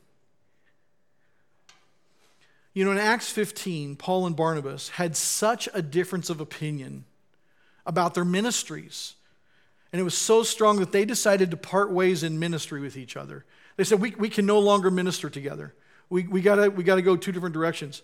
You 2.74 2.86
know, 2.86 2.92
in 2.92 3.00
Acts 3.00 3.30
15, 3.30 3.96
Paul 3.98 4.28
and 4.28 4.36
Barnabas 4.36 4.90
had 4.90 5.18
such 5.18 5.68
a 5.74 5.82
difference 5.82 6.30
of 6.30 6.40
opinion 6.40 7.04
about 7.86 8.14
their 8.14 8.24
ministries. 8.24 9.16
And 9.92 10.00
it 10.00 10.04
was 10.04 10.18
so 10.18 10.44
strong 10.44 10.80
that 10.80 10.92
they 10.92 11.04
decided 11.04 11.50
to 11.52 11.58
part 11.58 11.92
ways 11.92 12.22
in 12.24 12.38
ministry 12.38 12.80
with 12.80 12.96
each 12.96 13.18
other. 13.18 13.44
They 13.76 13.84
said, 13.84 14.00
We, 14.00 14.12
we 14.12 14.30
can 14.30 14.46
no 14.46 14.60
longer 14.60 14.92
minister 14.92 15.30
together. 15.30 15.74
We, 16.10 16.28
we 16.28 16.42
got 16.42 16.56
to 16.56 16.70
we 16.70 16.84
got 16.84 16.96
to 16.96 17.02
go 17.02 17.18
two 17.18 17.32
different 17.32 17.54
directions. 17.54 18.04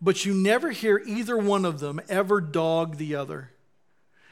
But 0.00 0.26
you 0.26 0.34
never 0.34 0.70
hear 0.70 1.00
either 1.06 1.38
one 1.38 1.64
of 1.64 1.80
them 1.80 2.00
ever 2.08 2.40
dog 2.40 2.96
the 2.96 3.14
other. 3.14 3.51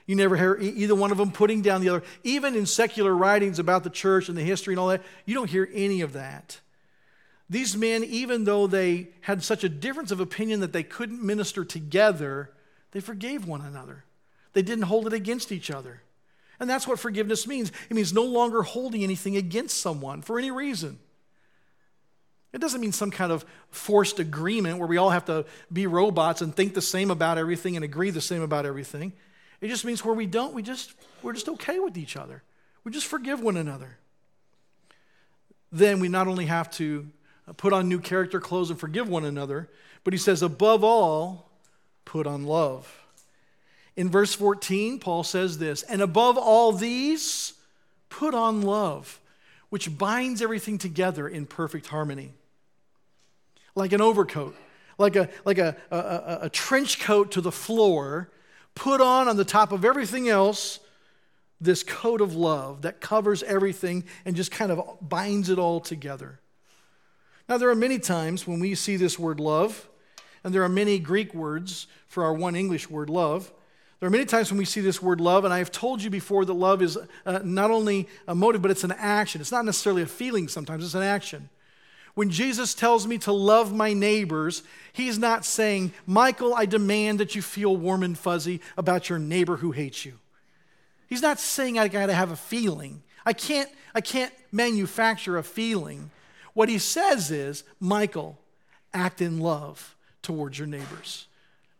You 0.07 0.17
never 0.17 0.37
hear 0.37 0.57
either 0.61 0.95
one 0.95 1.13
of 1.13 1.19
them 1.19 1.31
putting 1.31 1.63
down 1.63 1.81
the 1.81 1.89
other. 1.89 2.03
Even 2.25 2.55
in 2.55 2.67
secular 2.67 3.15
writings 3.15 3.59
about 3.59 3.85
the 3.85 3.91
church 3.91 4.29
and 4.29 4.37
the 4.37 4.43
history 4.43 4.75
and 4.75 4.81
all 4.81 4.89
that, 4.89 5.03
you 5.25 5.35
don't 5.35 5.51
hear 5.51 5.69
any 5.73 6.01
of 6.01 6.15
that. 6.15 6.61
These 7.49 7.77
men, 7.77 8.05
even 8.05 8.45
though 8.45 8.67
they 8.67 9.09
had 9.23 9.43
such 9.43 9.65
a 9.65 9.69
difference 9.69 10.11
of 10.11 10.21
opinion 10.21 10.61
that 10.61 10.73
they 10.73 10.85
couldn't 10.85 11.23
minister 11.23 11.65
together, 11.65 12.51
they 12.93 13.01
forgave 13.01 13.47
one 13.47 13.61
another. 13.61 14.05
They 14.53 14.63
didn't 14.63 14.85
hold 14.85 15.07
it 15.07 15.13
against 15.13 15.53
each 15.53 15.71
other. 15.71 16.03
And 16.61 16.69
that's 16.69 16.87
what 16.87 16.99
forgiveness 16.99 17.47
means 17.47 17.73
it 17.89 17.95
means 17.95 18.13
no 18.13 18.25
longer 18.25 18.63
holding 18.63 19.03
anything 19.03 19.37
against 19.37 19.81
someone 19.81 20.23
for 20.23 20.39
any 20.39 20.51
reason. 20.51 20.99
It 22.53 22.61
doesn't 22.61 22.81
mean 22.81 22.93
some 22.93 23.11
kind 23.11 23.33
of 23.33 23.45
forced 23.71 24.19
agreement 24.19 24.79
where 24.79 24.89
we 24.89 24.97
all 24.97 25.11
have 25.11 25.25
to 25.27 25.47
be 25.73 25.87
robots 25.87 26.43
and 26.43 26.55
think 26.55 26.75
the 26.75 26.83
same 26.83 27.11
about 27.11 27.39
everything 27.39 27.77
and 27.77 27.85
agree 27.85 28.11
the 28.11 28.21
same 28.21 28.43
about 28.43 28.67
everything. 28.67 29.13
It 29.61 29.69
just 29.69 29.85
means 29.85 30.05
where 30.05 30.15
we 30.15 30.27
don't, 30.27 30.55
we 30.55 30.63
just 30.63 30.95
we're 31.23 31.33
just 31.33 31.49
okay 31.49 31.79
with 31.79 31.99
each 31.99 32.17
other. 32.17 32.43
We 32.85 32.93
just 32.93 33.07
forgive 33.07 33.41
one 33.41 33.57
another. 33.57 33.99
Then 35.71 36.01
we 36.01 36.09
not 36.09 36.27
only 36.27 36.47
have 36.47 36.71
to 36.73 37.09
put 37.57 37.73
on 37.73 37.89
new 37.89 38.01
character 38.01 38.41
clothes 38.41 38.71
and 38.71 38.79
forgive 38.79 39.09
one 39.09 39.25
another, 39.25 39.69
but 40.03 40.15
he 40.15 40.19
says 40.19 40.43
above 40.43 40.83
all, 40.83 41.51
put 42.05 42.27
on 42.27 42.45
love. 42.45 43.05
In 43.97 44.09
verse 44.09 44.35
14, 44.35 44.99
Paul 44.99 45.25
says 45.25 45.59
this, 45.59 45.83
and 45.83 46.01
above 46.01 46.39
all 46.39 46.73
these, 46.73 47.55
put 48.09 48.35
on 48.35 48.63
love, 48.63 49.21
which 49.69 49.97
binds 49.99 50.41
everything 50.41 50.79
together 50.79 51.29
in 51.29 51.47
perfect 51.47 51.89
harmony. 51.89 52.33
Like 53.75 53.93
an 53.93 54.01
overcoat, 54.01 54.57
like 54.97 55.17
a, 55.17 55.29
like 55.45 55.59
a, 55.59 55.77
a, 55.91 56.39
a 56.43 56.49
trench 56.49 57.01
coat 57.01 57.33
to 57.33 57.41
the 57.41 57.53
floor 57.53 58.31
put 58.75 59.01
on 59.01 59.29
on 59.29 59.37
the 59.37 59.45
top 59.45 59.73
of 59.73 59.85
everything 59.85 60.29
else 60.29 60.81
this 61.61 61.83
coat 61.83 62.21
of 62.21 62.35
love 62.35 62.83
that 62.83 63.01
covers 63.01 63.43
everything 63.43 64.05
and 64.25 64.35
just 64.35 64.51
kind 64.51 64.73
of 64.73 64.97
binds 65.01 65.51
it 65.51 65.59
all 65.59 65.81
together. 65.81 66.41
Now, 67.49 67.59
there 67.59 67.69
are 67.69 67.75
many 67.75 67.99
times 67.99 68.47
when 68.47 68.61
we 68.61 68.75
see 68.75 68.97
this 68.97 69.19
word 69.19 69.41
love, 69.41 69.89
and 70.43 70.55
there 70.55 70.63
are 70.63 70.69
many 70.69 70.99
Greek 70.99 71.35
words 71.35 71.87
for 72.07 72.25
our 72.25 72.33
one 72.33 72.57
English 72.57 72.89
word 72.89 73.11
love. 73.11 73.53
There 73.99 74.07
are 74.07 74.11
many 74.11 74.25
times 74.25 74.51
when 74.51 74.59
we 74.59 74.65
see 74.65 74.81
this 74.81 75.03
word 75.03 75.21
love, 75.21 75.45
and 75.45 75.53
I 75.53 75.59
have 75.59 75.71
told 75.71 76.03
you 76.03 76.09
before 76.09 76.45
that 76.47 76.55
love 76.55 76.81
is 76.81 76.97
uh, 77.27 77.41
not 77.45 77.71
only 77.71 78.09
a 78.27 78.35
motive, 78.35 78.63
but 78.63 78.71
it's 78.71 78.85
an 78.85 78.93
action. 78.93 79.41
It's 79.41 79.53
not 79.53 79.67
necessarily 79.67 80.03
a 80.03 80.07
feeling 80.07 80.49
sometimes, 80.49 80.85
it's 80.85 80.95
an 80.95 81.03
action. 81.03 81.51
When 82.21 82.29
Jesus 82.29 82.75
tells 82.75 83.07
me 83.07 83.17
to 83.17 83.33
love 83.33 83.73
my 83.75 83.95
neighbors, 83.95 84.63
he's 84.93 85.19
not 85.19 85.43
saying, 85.43 85.95
Michael, 86.05 86.55
I 86.55 86.67
demand 86.67 87.19
that 87.19 87.35
you 87.35 87.41
feel 87.41 87.75
warm 87.75 88.03
and 88.03 88.19
fuzzy 88.19 88.61
about 88.77 89.09
your 89.09 89.19
neighbor 89.19 89.57
who 89.57 89.73
hates 89.73 90.05
you. 90.05 90.19
He's 91.07 91.23
not 91.23 91.41
saying 91.41 91.79
I 91.79 91.89
got 91.89 92.09
to 92.09 92.13
have 92.13 92.31
a 92.31 92.37
feeling. 92.37 93.03
I 93.25 93.33
can't, 93.33 93.71
I 93.95 94.03
can't 94.03 94.35
manufacture 94.53 95.39
a 95.39 95.43
feeling. 95.43 96.11
What 96.53 96.69
he 96.69 96.77
says 96.77 97.31
is, 97.31 97.65
Michael, 97.81 98.39
act 98.93 99.23
in 99.23 99.39
love 99.39 99.97
towards 100.21 100.59
your 100.59 100.69
neighbors. 100.69 101.27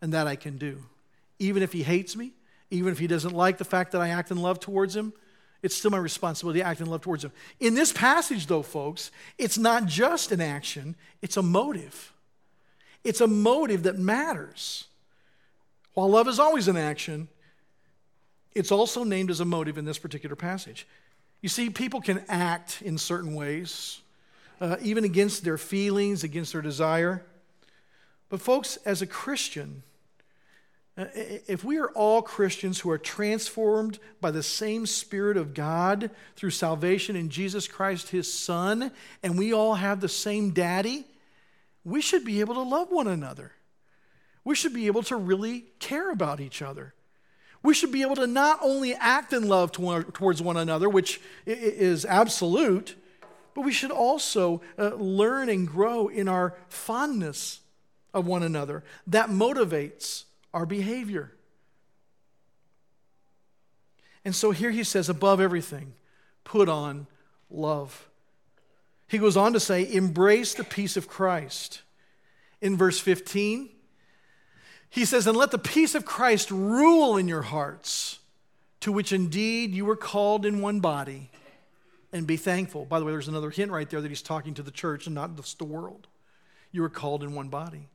And 0.01 0.11
that 0.13 0.25
I 0.25 0.37
can 0.37 0.57
do. 0.57 0.79
Even 1.37 1.61
if 1.61 1.71
he 1.71 1.83
hates 1.83 2.15
me, 2.15 2.31
even 2.71 2.91
if 2.91 2.97
he 2.97 3.05
doesn't 3.05 3.35
like 3.35 3.59
the 3.59 3.63
fact 3.63 3.91
that 3.91 4.01
I 4.01 4.09
act 4.09 4.31
in 4.31 4.41
love 4.41 4.59
towards 4.59 4.95
him, 4.95 5.13
it's 5.63 5.75
still 5.75 5.91
my 5.91 5.97
responsibility 5.97 6.59
to 6.59 6.65
act 6.65 6.81
in 6.81 6.87
love 6.87 7.01
towards 7.01 7.23
him. 7.23 7.31
In 7.59 7.75
this 7.75 7.91
passage, 7.91 8.47
though, 8.47 8.63
folks, 8.63 9.11
it's 9.37 9.57
not 9.57 9.85
just 9.85 10.31
an 10.31 10.41
action, 10.41 10.95
it's 11.21 11.37
a 11.37 11.41
motive. 11.41 12.13
It's 13.03 13.21
a 13.21 13.27
motive 13.27 13.83
that 13.83 13.97
matters. 13.97 14.85
While 15.93 16.09
love 16.09 16.27
is 16.27 16.39
always 16.39 16.67
an 16.67 16.77
action, 16.77 17.27
it's 18.53 18.71
also 18.71 19.03
named 19.03 19.29
as 19.29 19.39
a 19.39 19.45
motive 19.45 19.77
in 19.77 19.85
this 19.85 19.97
particular 19.97 20.35
passage. 20.35 20.87
You 21.41 21.49
see, 21.49 21.69
people 21.69 22.01
can 22.01 22.23
act 22.27 22.81
in 22.81 22.97
certain 22.97 23.33
ways, 23.33 24.01
uh, 24.59 24.77
even 24.81 25.03
against 25.03 25.43
their 25.43 25.57
feelings, 25.57 26.23
against 26.23 26.53
their 26.53 26.61
desire. 26.61 27.23
But, 28.29 28.41
folks, 28.41 28.77
as 28.85 29.01
a 29.01 29.07
Christian, 29.07 29.83
if 31.13 31.63
we 31.63 31.77
are 31.77 31.89
all 31.91 32.21
Christians 32.21 32.79
who 32.79 32.89
are 32.91 32.97
transformed 32.97 33.99
by 34.19 34.31
the 34.31 34.43
same 34.43 34.85
Spirit 34.85 35.37
of 35.37 35.53
God 35.53 36.11
through 36.35 36.49
salvation 36.49 37.15
in 37.15 37.29
Jesus 37.29 37.67
Christ, 37.67 38.09
His 38.09 38.31
Son, 38.31 38.91
and 39.23 39.37
we 39.37 39.53
all 39.53 39.75
have 39.75 40.01
the 40.01 40.09
same 40.09 40.51
daddy, 40.51 41.05
we 41.83 42.01
should 42.01 42.25
be 42.25 42.39
able 42.41 42.55
to 42.55 42.61
love 42.61 42.91
one 42.91 43.07
another. 43.07 43.53
We 44.43 44.55
should 44.55 44.73
be 44.73 44.87
able 44.87 45.03
to 45.03 45.15
really 45.15 45.65
care 45.79 46.11
about 46.11 46.39
each 46.39 46.61
other. 46.61 46.93
We 47.63 47.73
should 47.73 47.91
be 47.91 48.01
able 48.01 48.15
to 48.15 48.27
not 48.27 48.59
only 48.61 48.95
act 48.95 49.33
in 49.33 49.47
love 49.47 49.71
towards 49.71 50.41
one 50.41 50.57
another, 50.57 50.89
which 50.89 51.21
is 51.45 52.05
absolute, 52.05 52.95
but 53.53 53.61
we 53.61 53.71
should 53.71 53.91
also 53.91 54.61
uh, 54.79 54.95
learn 54.95 55.47
and 55.49 55.67
grow 55.67 56.07
in 56.07 56.27
our 56.27 56.55
fondness 56.69 57.59
of 58.13 58.25
one 58.25 58.43
another. 58.43 58.83
That 59.07 59.29
motivates 59.29 60.23
our 60.53 60.65
behavior. 60.65 61.31
And 64.23 64.35
so 64.35 64.51
here 64.51 64.71
he 64.71 64.83
says, 64.83 65.09
above 65.09 65.41
everything, 65.41 65.93
put 66.43 66.69
on 66.69 67.07
love. 67.49 68.07
He 69.07 69.17
goes 69.17 69.35
on 69.35 69.53
to 69.53 69.59
say, 69.59 69.91
embrace 69.91 70.53
the 70.53 70.63
peace 70.63 70.95
of 70.95 71.07
Christ. 71.07 71.81
In 72.61 72.77
verse 72.77 72.99
15, 72.99 73.69
he 74.89 75.05
says, 75.05 75.25
and 75.25 75.37
let 75.37 75.51
the 75.51 75.57
peace 75.57 75.95
of 75.95 76.05
Christ 76.05 76.51
rule 76.51 77.17
in 77.17 77.27
your 77.27 77.41
hearts, 77.41 78.19
to 78.81 78.91
which 78.91 79.11
indeed 79.11 79.73
you 79.73 79.85
were 79.85 79.95
called 79.95 80.45
in 80.45 80.61
one 80.61 80.79
body, 80.79 81.29
and 82.13 82.27
be 82.27 82.37
thankful. 82.37 82.85
By 82.85 82.99
the 82.99 83.05
way, 83.05 83.11
there's 83.11 83.27
another 83.27 83.49
hint 83.49 83.71
right 83.71 83.89
there 83.89 84.01
that 84.01 84.09
he's 84.09 84.21
talking 84.21 84.53
to 84.55 84.63
the 84.63 84.71
church 84.71 85.07
and 85.07 85.15
not 85.15 85.35
just 85.35 85.57
the 85.57 85.65
world. 85.65 86.07
You 86.71 86.81
were 86.81 86.89
called 86.89 87.23
in 87.23 87.33
one 87.33 87.47
body. 87.47 87.87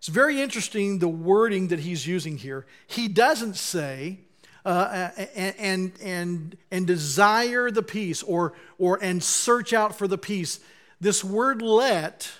It's 0.00 0.08
very 0.08 0.40
interesting 0.40 0.98
the 0.98 1.08
wording 1.08 1.68
that 1.68 1.80
he's 1.80 2.06
using 2.06 2.38
here. 2.38 2.64
He 2.86 3.06
doesn't 3.06 3.54
say, 3.56 4.20
uh, 4.64 5.10
and, 5.36 5.92
and, 6.00 6.56
and, 6.70 6.86
desire 6.86 7.70
the 7.70 7.82
peace 7.82 8.22
or, 8.22 8.54
or 8.78 8.98
and 9.02 9.22
search 9.22 9.74
out 9.74 9.94
for 9.94 10.08
the 10.08 10.16
peace. 10.16 10.58
This 11.02 11.22
word 11.22 11.60
let 11.60 12.32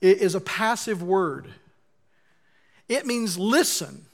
is 0.00 0.34
a 0.34 0.40
passive 0.40 1.04
word. 1.04 1.46
It 2.88 3.06
means 3.06 3.38
listen. 3.38 4.06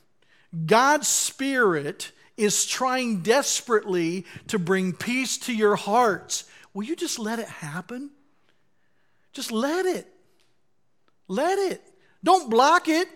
God's 0.67 1.09
Spirit 1.09 2.13
is 2.37 2.67
trying 2.67 3.23
desperately 3.23 4.27
to 4.49 4.59
bring 4.59 4.93
peace 4.93 5.39
to 5.39 5.55
your 5.55 5.77
hearts. 5.77 6.45
Will 6.75 6.83
you 6.83 6.97
just 6.97 7.19
let 7.19 7.39
it 7.39 7.49
happen? 7.49 8.11
Just 9.33 9.51
let 9.51 9.87
it. 9.87 10.07
Let 11.27 11.59
it. 11.59 11.83
Don't 12.23 12.51
block 12.51 12.89
it. 12.89 13.09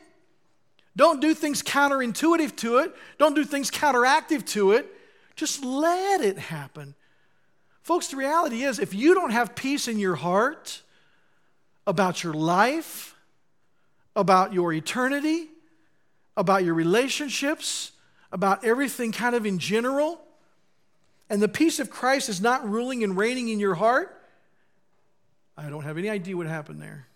Don't 0.96 1.20
do 1.20 1.34
things 1.34 1.62
counterintuitive 1.62 2.54
to 2.56 2.78
it. 2.78 2.94
Don't 3.18 3.34
do 3.34 3.44
things 3.44 3.70
counteractive 3.70 4.44
to 4.46 4.73
it. 4.73 4.87
Just 5.34 5.64
let 5.64 6.20
it 6.20 6.38
happen. 6.38 6.94
Folks, 7.82 8.08
the 8.08 8.16
reality 8.16 8.62
is 8.62 8.78
if 8.78 8.94
you 8.94 9.14
don't 9.14 9.30
have 9.30 9.54
peace 9.54 9.88
in 9.88 9.99
your 9.99 10.14
heart 10.14 10.82
about 11.87 12.23
your 12.23 12.32
life, 12.32 13.14
about 14.16 14.52
your 14.54 14.73
eternity, 14.73 15.49
about 16.37 16.64
your 16.64 16.75
relationships, 16.75 17.92
about 18.32 18.64
everything 18.64 19.12
kind 19.12 19.34
of 19.34 19.44
in 19.44 19.58
general, 19.58 20.20
and 21.28 21.42
the 21.42 21.49
peace 21.49 21.80
of 21.80 21.90
Christ 21.90 22.28
is 22.28 22.40
not 22.40 22.68
ruling 22.68 23.02
and 23.02 23.16
reigning 23.16 23.49
in 23.49 23.58
your 23.58 23.75
heart, 23.75 24.20
I 25.56 25.68
don't 25.68 25.84
have 25.84 25.99
any 25.99 26.08
idea 26.08 26.37
what 26.37 26.46
happened 26.46 26.80
there. 26.80 27.06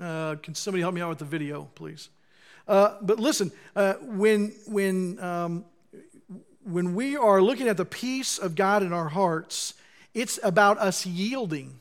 Uh, 0.00 0.36
can 0.36 0.54
somebody 0.54 0.80
help 0.80 0.94
me 0.94 1.00
out 1.00 1.10
with 1.10 1.18
the 1.18 1.24
video, 1.24 1.68
please? 1.74 2.08
Uh, 2.66 2.96
but 3.02 3.18
listen, 3.18 3.52
uh, 3.76 3.94
when, 3.94 4.52
when, 4.66 5.18
um, 5.20 5.64
when 6.64 6.94
we 6.94 7.16
are 7.16 7.42
looking 7.42 7.68
at 7.68 7.76
the 7.76 7.84
peace 7.84 8.38
of 8.38 8.54
God 8.54 8.82
in 8.82 8.92
our 8.92 9.08
hearts, 9.08 9.74
it's 10.14 10.38
about 10.42 10.78
us 10.78 11.04
yielding. 11.04 11.80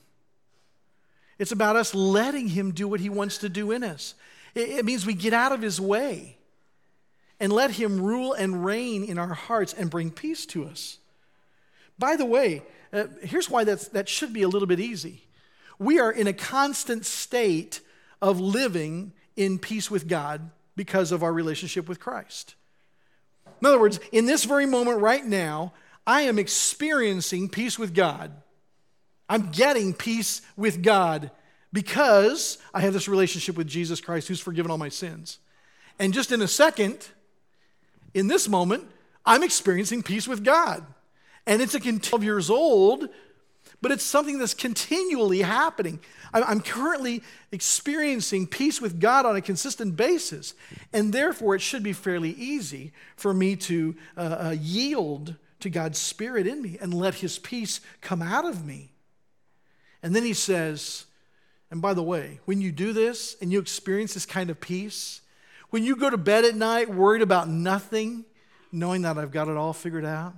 It's 1.38 1.52
about 1.52 1.76
us 1.76 1.96
letting 1.96 2.50
Him 2.50 2.72
do 2.72 2.88
what 2.88 3.00
He 3.00 3.10
wants 3.10 3.38
to 3.40 3.50
do 3.50 3.72
in 3.72 3.84
us. 3.84 4.16
It, 4.54 4.70
it 4.70 4.86
means 4.86 5.06
we 5.06 5.14
get 5.14 5.34
out 5.34 5.52
of 5.52 5.62
His 5.62 5.80
way 5.80 6.38
and 7.40 7.54
let 7.54 7.72
Him 7.72 8.02
rule 8.02 8.34
and 8.34 8.66
reign 8.66 9.06
in 9.06 9.18
our 9.18 9.34
hearts 9.34 9.74
and 9.74 9.90
bring 9.90 10.12
peace 10.12 10.46
to 10.48 10.66
us. 10.66 10.98
By 11.98 12.18
the 12.18 12.26
way, 12.26 12.64
uh, 12.92 13.06
here's 13.22 13.50
why 13.50 13.64
that's, 13.64 13.88
that 13.90 14.10
should 14.10 14.34
be 14.34 14.42
a 14.42 14.50
little 14.50 14.68
bit 14.68 14.80
easy. 14.80 15.24
We 15.78 16.00
are 16.00 16.12
in 16.12 16.28
a 16.28 16.34
constant 16.34 17.06
state 17.06 17.80
of 18.22 18.40
living 18.40 19.14
in 19.36 19.60
peace 19.60 19.90
with 19.90 20.08
God 20.08 20.50
because 20.76 21.12
of 21.12 21.24
our 21.24 21.32
relationship 21.32 21.88
with 21.88 22.00
Christ. 22.00 22.56
In 23.62 23.68
other 23.68 23.80
words, 23.80 24.00
in 24.12 24.26
this 24.26 24.46
very 24.46 24.66
moment 24.66 25.02
right 25.02 25.26
now, 25.26 25.74
I 26.08 26.22
am 26.22 26.40
experiencing 26.40 27.50
peace 27.50 27.78
with 27.78 27.94
God. 27.94 28.32
I'm 29.28 29.52
getting 29.52 29.94
peace 29.94 30.42
with 30.58 30.82
God 30.82 31.32
because 31.72 32.58
I 32.74 32.82
have 32.82 32.94
this 32.94 33.08
relationship 33.08 33.56
with 33.56 33.68
Jesus 33.68 34.02
Christ 34.02 34.28
who's 34.28 34.40
forgiven 34.40 34.72
all 34.72 34.78
my 34.78 34.90
sins. 34.90 35.40
And 36.00 36.14
just 36.14 36.32
in 36.32 36.42
a 36.42 36.48
second, 36.48 37.10
in 38.14 38.28
this 38.28 38.48
moment, 38.48 38.90
I'm 39.26 39.44
experiencing 39.44 40.02
peace 40.02 40.28
with 40.28 40.44
God. 40.44 40.86
And 41.46 41.62
it's 41.62 41.76
a 41.76 41.80
12 41.80 42.24
years 42.24 42.50
old 42.50 43.10
but 43.82 43.92
it's 43.92 44.04
something 44.04 44.38
that's 44.38 44.54
continually 44.54 45.42
happening. 45.42 46.00
I'm 46.34 46.62
currently 46.62 47.24
experiencing 47.52 48.46
peace 48.46 48.82
with 48.82 49.00
God 49.00 49.26
on 49.26 49.36
a 49.36 49.42
consistent 49.42 49.96
basis, 49.96 50.54
and 50.94 51.14
therefore 51.14 51.56
it 51.56 51.62
should 51.62 51.82
be 51.82 51.94
fairly 51.94 52.32
easy 52.32 52.92
for 53.16 53.34
me 53.34 53.56
to 53.56 53.96
uh, 54.18 54.22
uh, 54.22 54.56
yield 54.60 55.36
to 55.62 55.70
God's 55.70 55.98
Spirit 55.98 56.46
in 56.46 56.62
me 56.62 56.78
and 56.80 56.94
let 56.94 57.16
His 57.16 57.40
peace 57.40 57.82
come 58.02 58.22
out 58.22 58.46
of 58.46 58.66
me. 58.66 58.92
And 60.04 60.16
then 60.16 60.24
He 60.24 60.34
says, 60.34 61.06
and 61.72 61.82
by 61.82 61.94
the 61.94 62.04
way, 62.04 62.40
when 62.46 62.62
you 62.62 62.72
do 62.72 62.94
this 62.94 63.36
and 63.42 63.52
you 63.52 63.60
experience 63.60 64.14
this 64.14 64.26
kind 64.26 64.50
of 64.50 64.60
peace, 64.60 65.22
when 65.70 65.84
you 65.84 65.96
go 65.96 66.10
to 66.10 66.18
bed 66.18 66.46
at 66.46 66.56
night 66.56 66.90
worried 66.90 67.22
about 67.22 67.48
nothing, 67.48 68.26
knowing 68.72 69.04
that 69.04 69.18
I've 69.18 69.32
got 69.32 69.48
it 69.48 69.58
all 69.58 69.74
figured 69.74 70.06
out, 70.06 70.34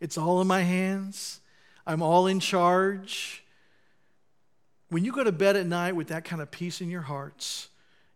it's 0.00 0.18
all 0.18 0.40
in 0.40 0.46
my 0.46 0.62
hands 0.62 1.40
I'm 1.86 2.02
all 2.02 2.26
in 2.26 2.40
charge. 2.40 3.44
When 4.88 5.04
you 5.04 5.12
go 5.12 5.24
to 5.24 5.32
bed 5.32 5.56
at 5.56 5.66
night 5.66 5.96
with 5.96 6.08
that 6.08 6.24
kind 6.24 6.40
of 6.40 6.50
peace 6.50 6.80
in 6.80 6.88
your 6.88 7.02
hearts, 7.02 7.68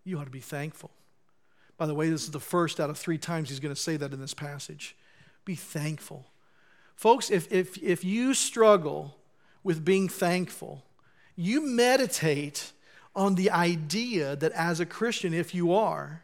you 0.04 0.18
ought 0.18 0.24
to 0.24 0.30
be 0.30 0.40
thankful. 0.40 0.90
By 1.76 1.86
the 1.86 1.94
way, 1.94 2.10
this 2.10 2.24
is 2.24 2.30
the 2.30 2.40
first 2.40 2.80
out 2.80 2.90
of 2.90 2.98
three 2.98 3.18
times 3.18 3.50
he's 3.50 3.60
going 3.60 3.74
to 3.74 3.80
say 3.80 3.96
that 3.96 4.12
in 4.12 4.20
this 4.20 4.34
passage. 4.34 4.96
Be 5.44 5.54
thankful. 5.54 6.26
Folks, 6.96 7.30
if, 7.30 7.50
if, 7.52 7.78
if 7.82 8.04
you 8.04 8.34
struggle 8.34 9.16
with 9.62 9.84
being 9.84 10.08
thankful, 10.08 10.84
you 11.36 11.64
meditate 11.64 12.72
on 13.14 13.34
the 13.34 13.50
idea 13.50 14.34
that 14.36 14.52
as 14.52 14.80
a 14.80 14.86
Christian, 14.86 15.32
if 15.32 15.54
you 15.54 15.72
are, 15.72 16.22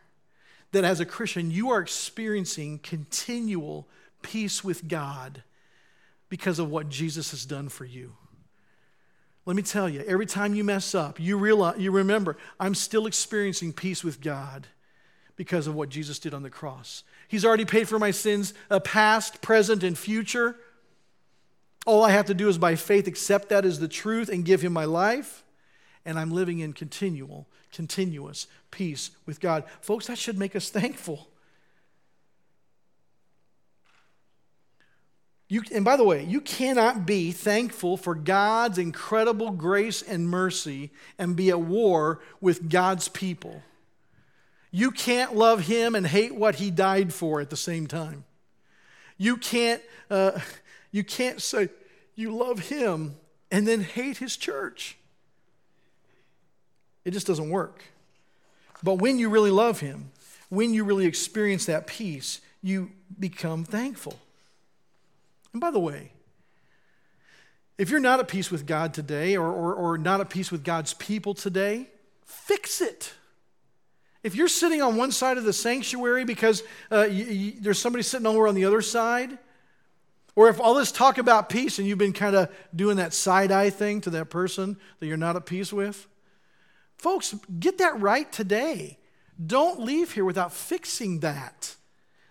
that 0.73 0.85
as 0.85 0.99
a 0.99 1.07
Christian, 1.07 1.51
you 1.51 1.71
are 1.71 1.81
experiencing 1.81 2.81
continual 2.81 3.87
peace 4.23 4.65
with 4.65 4.89
God 4.89 5.43
because 6.29 6.59
of 6.59 6.71
what 6.71 6.89
Jesus 6.89 7.31
has 7.31 7.45
done 7.45 7.69
for 7.69 7.85
you. 7.85 8.13
Let 9.47 9.57
me 9.57 9.63
tell 9.63 9.89
you, 9.89 10.03
every 10.07 10.27
time 10.27 10.55
you 10.55 10.65
mess 10.65 10.95
up, 10.95 11.21
you 11.21 11.37
realize 11.37 11.79
you 11.79 11.91
remember, 11.91 12.37
I'm 12.59 12.75
still 12.75 13.07
experiencing 13.07 13.73
peace 13.73 14.03
with 14.03 14.21
God 14.21 14.67
because 15.37 15.67
of 15.67 15.75
what 15.75 15.91
Jesus 15.91 16.19
did 16.19 16.33
on 16.33 16.43
the 16.43 16.51
cross. 16.51 17.03
He's 17.29 17.45
already 17.45 17.65
paid 17.65 17.89
for 17.89 17.99
my 17.99 18.11
sins, 18.11 18.55
uh, 18.71 18.81
past, 18.81 19.43
present, 19.43 19.83
and 19.83 19.99
future. 19.99 20.57
All 21.87 22.03
I 22.03 22.11
have 22.11 22.27
to 22.27 22.35
do 22.35 22.49
is 22.49 22.57
by 22.57 22.77
faith 22.77 23.07
accept 23.07 23.51
that 23.51 23.65
as 23.67 23.79
the 23.79 23.89
truth 23.89 24.31
and 24.31 24.45
give 24.45 24.63
him 24.63 24.73
my 24.73 24.87
life, 24.87 25.45
and 26.07 26.19
I'm 26.19 26.31
living 26.31 26.61
in 26.61 26.73
continual, 26.73 27.47
continuous 27.73 28.47
peace 28.71 29.11
with 29.27 29.41
God. 29.41 29.65
Folks, 29.81 30.07
that 30.07 30.19
should 30.19 30.39
make 30.39 30.57
us 30.57 30.71
thankful. 30.71 31.29
You, 35.49 35.63
and 35.73 35.85
by 35.85 35.97
the 35.97 36.05
way, 36.05 36.25
you 36.25 36.41
cannot 36.41 37.05
be 37.05 37.31
thankful 37.31 37.97
for 37.97 38.15
God's 38.15 38.79
incredible 38.79 39.51
grace 39.51 40.01
and 40.01 40.29
mercy 40.29 40.91
and 41.19 41.37
be 41.37 41.51
at 41.51 41.61
war 41.61 42.21
with 42.41 42.71
God's 42.71 43.09
people. 43.09 43.63
You 44.71 44.91
can't 44.91 45.37
love 45.37 45.67
Him 45.67 45.95
and 45.95 46.07
hate 46.07 46.35
what 46.35 46.57
He 46.57 46.71
died 46.71 47.13
for 47.13 47.41
at 47.41 47.51
the 47.51 47.57
same 47.57 47.87
time. 47.87 48.25
You 49.19 49.37
can't, 49.37 49.83
uh, 50.11 50.41
you 50.91 51.05
can't 51.05 51.41
say 51.41 51.69
you 52.15 52.35
love 52.35 52.59
Him 52.59 53.17
and 53.51 53.69
then 53.69 53.83
hate 53.83 54.17
His 54.17 54.37
church. 54.37 54.97
It 57.05 57.11
just 57.11 57.27
doesn't 57.27 57.51
work. 57.51 57.85
But 58.83 58.95
when 58.95 59.19
you 59.19 59.29
really 59.29 59.51
love 59.51 59.81
Him, 59.81 60.11
when 60.49 60.73
you 60.73 60.85
really 60.85 61.07
experience 61.07 61.67
that 61.67 61.87
peace, 61.87 62.41
you 62.63 62.91
become 63.21 63.65
thankful. 63.65 64.19
And 65.55 65.61
by 65.61 65.71
the 65.71 65.79
way, 65.79 66.13
if 67.79 67.89
you're 67.89 68.01
not 68.01 68.21
at 68.21 68.29
peace 68.29 68.51
with 68.51 68.67
God 68.67 68.93
today 68.93 69.37
or, 69.37 69.47
or, 69.47 69.75
or 69.75 69.99
not 69.99 70.21
at 70.21 70.29
peace 70.29 70.51
with 70.51 70.65
God's 70.65 70.95
people 70.95 71.33
today, 71.33 71.89
fix 72.27 72.81
it. 72.81 73.15
If 74.25 74.35
you're 74.35 74.49
sitting 74.49 74.83
on 74.83 74.97
one 74.97 75.13
side 75.13 75.39
of 75.39 75.45
the 75.45 75.53
sanctuary 75.53 76.25
because 76.25 76.63
uh, 76.91 77.05
you, 77.05 77.25
you, 77.25 77.53
there's 77.61 77.79
somebody 77.79 78.03
sitting 78.03 78.27
over 78.27 78.49
on 78.49 78.55
the 78.55 78.65
other 78.65 78.83
side, 78.83 79.39
or 80.35 80.49
if 80.49 80.61
all 80.61 80.75
this 80.75 80.91
talk 80.91 81.19
about 81.19 81.49
peace 81.49 81.79
and 81.79 81.87
you've 81.87 81.99
been 81.99 82.13
kind 82.13 82.35
of 82.35 82.53
doing 82.75 82.97
that 82.97 83.15
side 83.15 83.53
eye 83.53 83.71
thing 83.71 84.01
to 84.03 84.11
that 84.11 84.31
person 84.31 84.77
that 84.99 85.07
you're 85.07 85.17
not 85.17 85.37
at 85.37 85.47
peace 85.47 85.73
with, 85.73 86.09
folks, 86.97 87.35
get 87.61 87.79
that 87.79 88.01
right 88.01 88.31
today. 88.33 88.99
Don't 89.45 89.81
leave 89.81 90.13
here 90.13 90.25
without 90.25 90.53
fixing 90.53 91.21
that. 91.21 91.77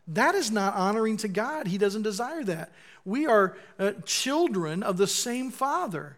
That 0.07 0.35
is 0.35 0.51
not 0.51 0.75
honoring 0.75 1.17
to 1.17 1.27
God. 1.27 1.67
He 1.67 1.77
doesn't 1.77 2.01
desire 2.01 2.43
that. 2.43 2.71
We 3.05 3.25
are 3.25 3.55
uh, 3.79 3.93
children 4.05 4.83
of 4.83 4.97
the 4.97 5.07
same 5.07 5.51
Father. 5.51 6.17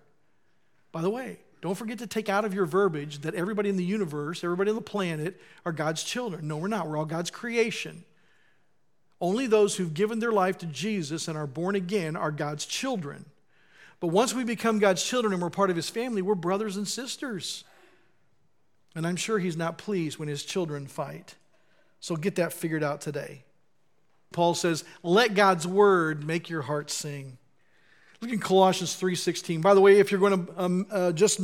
By 0.91 1.01
the 1.01 1.09
way, 1.09 1.39
don't 1.61 1.75
forget 1.75 1.99
to 1.99 2.07
take 2.07 2.29
out 2.29 2.45
of 2.45 2.53
your 2.53 2.65
verbiage 2.65 3.21
that 3.21 3.35
everybody 3.35 3.69
in 3.69 3.77
the 3.77 3.83
universe, 3.83 4.43
everybody 4.43 4.69
on 4.69 4.75
the 4.75 4.81
planet 4.81 5.39
are 5.65 5.71
God's 5.71 6.03
children. 6.03 6.47
No, 6.47 6.57
we're 6.57 6.67
not. 6.67 6.87
We're 6.87 6.97
all 6.97 7.05
God's 7.05 7.31
creation. 7.31 8.03
Only 9.21 9.47
those 9.47 9.75
who've 9.75 9.93
given 9.93 10.19
their 10.19 10.31
life 10.31 10.57
to 10.59 10.65
Jesus 10.65 11.27
and 11.27 11.37
are 11.37 11.47
born 11.47 11.75
again 11.75 12.15
are 12.15 12.31
God's 12.31 12.65
children. 12.65 13.25
But 13.99 14.07
once 14.07 14.33
we 14.33 14.43
become 14.43 14.77
God's 14.79 15.03
children 15.03 15.33
and 15.33 15.41
we're 15.41 15.49
part 15.49 15.69
of 15.69 15.75
His 15.75 15.89
family, 15.89 16.21
we're 16.21 16.35
brothers 16.35 16.77
and 16.77 16.87
sisters. 16.87 17.63
And 18.93 19.07
I'm 19.07 19.15
sure 19.15 19.39
He's 19.39 19.57
not 19.57 19.77
pleased 19.77 20.19
when 20.19 20.27
His 20.27 20.43
children 20.43 20.85
fight. 20.85 21.35
So 21.99 22.15
get 22.15 22.35
that 22.35 22.53
figured 22.53 22.83
out 22.83 23.01
today. 23.01 23.43
Paul 24.35 24.53
says, 24.53 24.83
"Let 25.01 25.33
God's 25.33 25.65
word 25.65 26.25
make 26.25 26.49
your 26.49 26.63
heart 26.63 26.91
sing." 26.91 27.37
Look 28.21 28.31
in 28.31 28.39
Colossians 28.39 28.95
3:16. 28.95 29.61
By 29.61 29.73
the 29.73 29.81
way, 29.81 29.97
if 29.97 30.11
you're 30.11 30.19
going 30.19 30.45
to 30.45 30.61
um, 30.61 30.87
uh, 30.91 31.11
just 31.13 31.39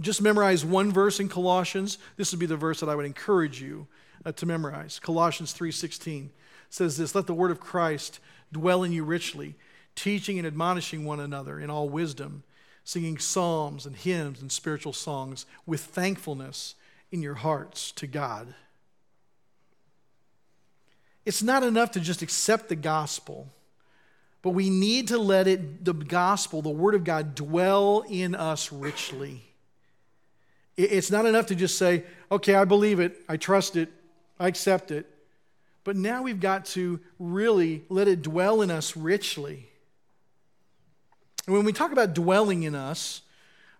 just 0.00 0.22
memorize 0.22 0.64
one 0.64 0.92
verse 0.92 1.18
in 1.18 1.28
Colossians, 1.28 1.98
this 2.16 2.30
would 2.30 2.38
be 2.38 2.46
the 2.46 2.56
verse 2.56 2.80
that 2.80 2.88
I 2.88 2.94
would 2.94 3.06
encourage 3.06 3.60
you 3.60 3.88
uh, 4.24 4.32
to 4.32 4.46
memorize. 4.46 4.98
Colossians 4.98 5.52
3:16. 5.52 6.30
says 6.70 6.96
this 6.96 7.14
Let 7.14 7.26
the 7.26 7.34
word 7.34 7.50
of 7.50 7.60
Christ 7.60 8.20
dwell 8.52 8.84
in 8.84 8.92
you 8.92 9.04
richly, 9.04 9.56
teaching 9.96 10.38
and 10.38 10.46
admonishing 10.46 11.04
one 11.04 11.18
another 11.18 11.58
in 11.58 11.70
all 11.70 11.88
wisdom, 11.88 12.44
singing 12.84 13.18
psalms 13.18 13.84
and 13.84 13.96
hymns 13.96 14.40
and 14.40 14.52
spiritual 14.52 14.92
songs 14.92 15.44
with 15.66 15.80
thankfulness 15.80 16.76
in 17.10 17.20
your 17.20 17.34
hearts 17.34 17.90
to 17.92 18.06
God. 18.06 18.54
It's 21.28 21.42
not 21.42 21.62
enough 21.62 21.90
to 21.90 22.00
just 22.00 22.22
accept 22.22 22.70
the 22.70 22.74
gospel, 22.74 23.48
but 24.40 24.52
we 24.52 24.70
need 24.70 25.08
to 25.08 25.18
let 25.18 25.46
it, 25.46 25.84
the 25.84 25.92
gospel, 25.92 26.62
the 26.62 26.70
word 26.70 26.94
of 26.94 27.04
God, 27.04 27.34
dwell 27.34 28.02
in 28.08 28.34
us 28.34 28.72
richly. 28.72 29.42
It's 30.78 31.10
not 31.10 31.26
enough 31.26 31.48
to 31.48 31.54
just 31.54 31.76
say, 31.76 32.04
okay, 32.32 32.54
I 32.54 32.64
believe 32.64 32.98
it, 32.98 33.14
I 33.28 33.36
trust 33.36 33.76
it, 33.76 33.90
I 34.40 34.48
accept 34.48 34.90
it. 34.90 35.04
But 35.84 35.96
now 35.96 36.22
we've 36.22 36.40
got 36.40 36.64
to 36.66 36.98
really 37.18 37.82
let 37.90 38.08
it 38.08 38.22
dwell 38.22 38.62
in 38.62 38.70
us 38.70 38.96
richly. 38.96 39.68
And 41.46 41.54
when 41.54 41.66
we 41.66 41.74
talk 41.74 41.92
about 41.92 42.14
dwelling 42.14 42.62
in 42.62 42.74
us, 42.74 43.20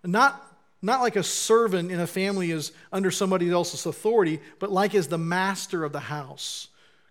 not, 0.04 0.46
not 0.82 1.00
like 1.00 1.16
a 1.16 1.22
servant 1.22 1.90
in 1.90 1.98
a 1.98 2.06
family 2.06 2.50
is 2.50 2.72
under 2.92 3.10
somebody 3.10 3.50
else's 3.50 3.86
authority, 3.86 4.38
but 4.58 4.70
like 4.70 4.94
as 4.94 5.08
the 5.08 5.16
master 5.16 5.82
of 5.82 5.92
the 5.92 6.00
house, 6.00 6.68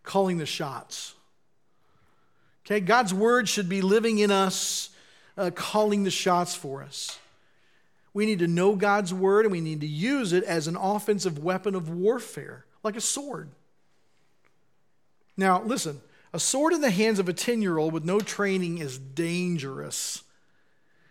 calling 0.08 0.38
the 0.38 0.46
shots. 0.46 1.14
Okay, 2.66 2.80
God's 2.80 3.14
word 3.14 3.48
should 3.48 3.70
be 3.70 3.82
living 3.82 4.18
in 4.18 4.32
us, 4.32 4.90
uh, 5.38 5.52
calling 5.54 6.04
the 6.04 6.12
shots 6.12 6.56
for 6.56 6.82
us. 6.82 7.20
We 8.14 8.26
need 8.26 8.40
to 8.40 8.48
know 8.48 8.76
God's 8.76 9.14
word 9.14 9.46
and 9.46 9.52
we 9.52 9.62
need 9.62 9.82
to 9.82 9.88
use 9.88 10.34
it 10.34 10.44
as 10.46 10.68
an 10.68 10.76
offensive 10.76 11.44
weapon 11.44 11.76
of 11.76 11.90
warfare, 11.90 12.66
like 12.84 12.96
a 12.96 13.02
sword. 13.02 13.50
Now, 15.36 15.62
listen, 15.62 16.02
a 16.34 16.40
sword 16.40 16.74
in 16.74 16.82
the 16.82 16.90
hands 16.90 17.20
of 17.20 17.30
a 17.30 17.34
10 17.34 17.62
year 17.62 17.78
old 17.78 17.94
with 17.94 18.06
no 18.06 18.20
training 18.20 18.80
is 18.80 18.98
dangerous. 18.98 20.24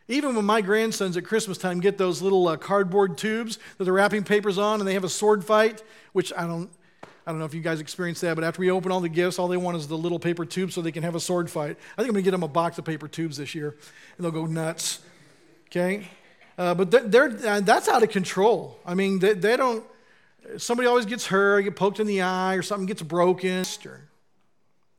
Even 0.09 0.37
when 0.37 0.45
my 0.45 0.61
grandsons 0.61 1.17
at 1.17 1.25
Christmas 1.25 1.59
time 1.59 1.81
get 1.81 1.99
those 1.99 2.23
little 2.23 2.49
uh, 2.49 2.57
cardboard 2.57 3.19
tubes 3.19 3.59
that 3.77 3.85
the 3.85 3.93
wrapping 3.93 4.25
paper's 4.25 4.59
on 4.59 4.81
and 4.81 4.89
they 4.89 4.95
have 4.95 5.05
a 5.05 5.09
sword 5.09 5.45
fight, 5.45 5.83
which 6.13 6.33
I 6.37 6.47
don't, 6.47 6.71
I 7.27 7.33
don't 7.33 7.41
know 7.41 7.45
if 7.45 7.55
you 7.55 7.61
guys 7.61 7.81
experienced 7.81 8.21
that, 8.21 8.37
but 8.37 8.45
after 8.45 8.61
we 8.61 8.71
open 8.71 8.93
all 8.93 9.01
the 9.01 9.09
gifts, 9.09 9.41
all 9.41 9.49
they 9.49 9.57
want 9.57 9.77
is 9.77 9.89
the 9.89 9.99
little 9.99 10.21
paper 10.21 10.45
tubes 10.45 10.75
so 10.75 10.81
they 10.81 10.93
can 10.93 11.03
have 11.03 11.17
a 11.17 11.21
sword 11.21 11.51
fight. 11.51 11.77
I 11.99 12.03
think 12.03 12.09
I'm 12.09 12.13
going 12.13 12.15
to 12.15 12.23
get 12.23 12.31
them 12.31 12.45
a 12.45 12.49
box 12.49 12.79
of 12.79 12.85
paper 12.85 13.09
tubes 13.09 13.37
this 13.37 13.53
year, 13.53 13.75
and 14.17 14.25
they'll 14.25 14.31
go 14.31 14.47
nuts. 14.47 15.01
Okay? 15.67 16.09
Uh, 16.57 16.75
but 16.75 16.93
they're, 16.93 17.29
they're 17.29 17.53
uh, 17.55 17.61
that's 17.61 17.89
out 17.89 18.05
of 18.05 18.11
control. 18.11 18.79
I 18.87 18.95
mean, 18.95 19.19
they, 19.19 19.33
they 19.35 19.57
don't, 19.57 19.85
somebody 20.57 20.87
always 20.87 21.05
gets 21.05 21.27
hurt, 21.27 21.63
get 21.63 21.75
poked 21.75 21.99
in 21.99 22.07
the 22.07 22.23
eye, 22.23 22.55
or 22.55 22.63
something 22.63 22.87
gets 22.87 23.03
broken. 23.03 23.65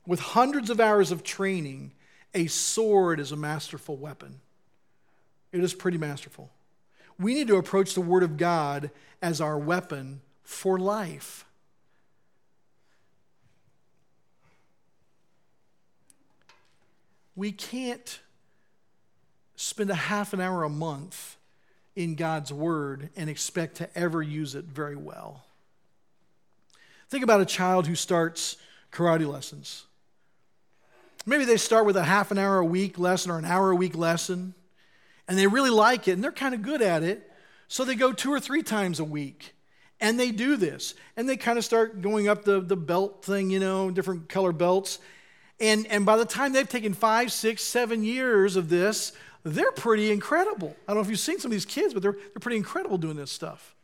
With 0.06 0.20
hundreds 0.20 0.68
of 0.68 0.80
hours 0.80 1.10
of 1.10 1.22
training, 1.22 1.92
a 2.34 2.46
sword 2.46 3.20
is 3.20 3.32
a 3.32 3.36
masterful 3.36 3.96
weapon. 3.96 4.40
It 5.50 5.64
is 5.64 5.72
pretty 5.72 5.96
masterful. 5.96 6.50
We 7.18 7.32
need 7.32 7.48
to 7.48 7.56
approach 7.56 7.94
the 7.94 8.02
Word 8.02 8.22
of 8.22 8.36
God 8.36 8.90
as 9.22 9.40
our 9.40 9.58
weapon 9.58 10.20
for 10.42 10.78
life. 10.78 11.46
We 17.38 17.52
can't 17.52 18.18
spend 19.54 19.90
a 19.90 19.94
half 19.94 20.32
an 20.32 20.40
hour 20.40 20.64
a 20.64 20.68
month 20.68 21.36
in 21.94 22.16
God's 22.16 22.52
Word 22.52 23.10
and 23.14 23.30
expect 23.30 23.76
to 23.76 23.88
ever 23.96 24.20
use 24.20 24.56
it 24.56 24.64
very 24.64 24.96
well. 24.96 25.44
Think 27.08 27.22
about 27.22 27.40
a 27.40 27.46
child 27.46 27.86
who 27.86 27.94
starts 27.94 28.56
karate 28.90 29.24
lessons. 29.24 29.84
Maybe 31.26 31.44
they 31.44 31.58
start 31.58 31.86
with 31.86 31.96
a 31.96 32.02
half 32.02 32.32
an 32.32 32.38
hour 32.38 32.58
a 32.58 32.64
week 32.64 32.98
lesson 32.98 33.30
or 33.30 33.38
an 33.38 33.44
hour 33.44 33.70
a 33.70 33.76
week 33.76 33.96
lesson, 33.96 34.52
and 35.28 35.38
they 35.38 35.46
really 35.46 35.70
like 35.70 36.08
it 36.08 36.14
and 36.14 36.24
they're 36.24 36.32
kind 36.32 36.56
of 36.56 36.62
good 36.62 36.82
at 36.82 37.04
it. 37.04 37.30
So 37.68 37.84
they 37.84 37.94
go 37.94 38.12
two 38.12 38.32
or 38.32 38.40
three 38.40 38.64
times 38.64 38.98
a 38.98 39.04
week 39.04 39.54
and 40.00 40.18
they 40.18 40.32
do 40.32 40.56
this. 40.56 40.94
And 41.16 41.28
they 41.28 41.36
kind 41.36 41.56
of 41.56 41.64
start 41.64 42.02
going 42.02 42.26
up 42.26 42.44
the, 42.44 42.60
the 42.60 42.76
belt 42.76 43.24
thing, 43.24 43.50
you 43.50 43.60
know, 43.60 43.92
different 43.92 44.28
color 44.28 44.50
belts. 44.50 44.98
And, 45.60 45.86
and 45.88 46.06
by 46.06 46.16
the 46.16 46.24
time 46.24 46.52
they've 46.52 46.68
taken 46.68 46.94
five, 46.94 47.32
six, 47.32 47.62
seven 47.62 48.04
years 48.04 48.56
of 48.56 48.68
this, 48.68 49.12
they're 49.44 49.72
pretty 49.72 50.10
incredible. 50.10 50.76
I 50.86 50.92
don't 50.92 50.96
know 50.96 51.02
if 51.02 51.10
you've 51.10 51.18
seen 51.18 51.38
some 51.38 51.50
of 51.50 51.52
these 51.52 51.64
kids, 51.64 51.94
but 51.94 52.02
they're, 52.02 52.12
they're 52.12 52.40
pretty 52.40 52.56
incredible 52.56 52.98
doing 52.98 53.16
this 53.16 53.32
stuff. 53.32 53.74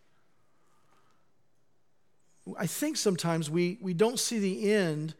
I 2.58 2.66
think 2.66 2.96
sometimes 2.96 3.50
we, 3.50 3.78
we 3.80 3.94
don't 3.94 4.18
see 4.18 4.38
the 4.38 4.72
end 4.72 5.14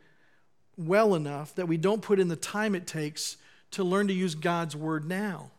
well 0.77 1.15
enough 1.15 1.55
that 1.55 1.67
we 1.67 1.77
don't 1.77 2.03
put 2.03 2.21
in 2.21 2.29
the 2.29 2.37
time 2.37 2.75
it 2.75 2.87
takes 2.87 3.37
to 3.73 3.83
learn 3.85 4.09
to 4.09 4.15
use 4.15 4.35
God's 4.35 4.77
word 4.77 5.07
now. 5.07 5.51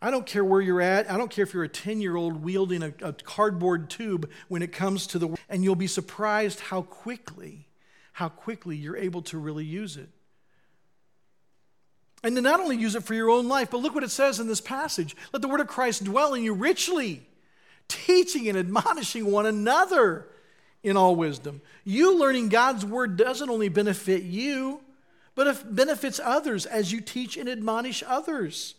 I 0.00 0.10
don't 0.10 0.26
care 0.26 0.44
where 0.44 0.60
you're 0.60 0.80
at. 0.80 1.10
I 1.10 1.16
don't 1.16 1.30
care 1.30 1.42
if 1.42 1.54
you're 1.54 1.64
a 1.64 1.68
10 1.68 2.00
year 2.00 2.16
old 2.16 2.42
wielding 2.42 2.82
a, 2.82 2.92
a, 3.02 3.12
cardboard 3.12 3.88
tube 3.88 4.30
when 4.48 4.62
it 4.62 4.72
comes 4.72 5.06
to 5.08 5.18
the, 5.18 5.36
and 5.48 5.64
you'll 5.64 5.74
be 5.74 5.86
surprised 5.86 6.60
how 6.60 6.82
quickly, 6.82 7.66
how 8.16 8.30
quickly 8.30 8.74
you're 8.74 8.96
able 8.96 9.20
to 9.20 9.36
really 9.36 9.66
use 9.66 9.98
it. 9.98 10.08
And 12.22 12.34
to 12.34 12.40
not 12.40 12.60
only 12.60 12.78
use 12.78 12.94
it 12.94 13.02
for 13.04 13.12
your 13.12 13.28
own 13.28 13.46
life, 13.46 13.70
but 13.70 13.82
look 13.82 13.94
what 13.94 14.04
it 14.04 14.10
says 14.10 14.40
in 14.40 14.48
this 14.48 14.62
passage 14.62 15.14
let 15.34 15.42
the 15.42 15.48
word 15.48 15.60
of 15.60 15.66
Christ 15.66 16.02
dwell 16.02 16.32
in 16.32 16.42
you 16.42 16.54
richly, 16.54 17.26
teaching 17.88 18.48
and 18.48 18.56
admonishing 18.56 19.30
one 19.30 19.44
another 19.44 20.28
in 20.82 20.96
all 20.96 21.14
wisdom. 21.14 21.60
You 21.84 22.18
learning 22.18 22.48
God's 22.48 22.86
word 22.86 23.18
doesn't 23.18 23.50
only 23.50 23.68
benefit 23.68 24.22
you, 24.22 24.80
but 25.34 25.46
it 25.46 25.76
benefits 25.76 26.18
others 26.18 26.64
as 26.64 26.90
you 26.90 27.02
teach 27.02 27.36
and 27.36 27.50
admonish 27.50 28.02
others. 28.06 28.76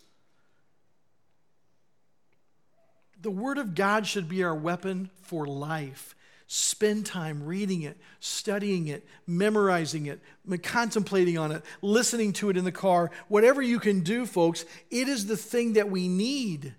The 3.21 3.30
word 3.30 3.60
of 3.60 3.76
God 3.76 4.08
should 4.08 4.28
be 4.28 4.43
our 4.43 4.56
weapon 4.56 5.12
for 5.21 5.45
life. 5.45 6.15
Spend 6.50 7.06
time 7.06 7.44
reading 7.44 7.82
it, 7.82 7.98
studying 8.22 8.88
it, 8.88 9.06
memorizing 9.28 10.06
it, 10.06 10.22
contemplating 10.64 11.38
on 11.38 11.52
it, 11.52 11.62
listening 11.82 12.32
to 12.34 12.50
it 12.50 12.56
in 12.56 12.64
the 12.64 12.72
car. 12.72 13.12
Whatever 13.28 13.62
you 13.62 13.80
can 13.80 14.00
do, 14.00 14.26
folks, 14.26 14.64
it 14.90 15.10
is 15.10 15.26
the 15.26 15.36
thing 15.36 15.74
that 15.74 15.92
we 15.92 16.08
need 16.08 16.74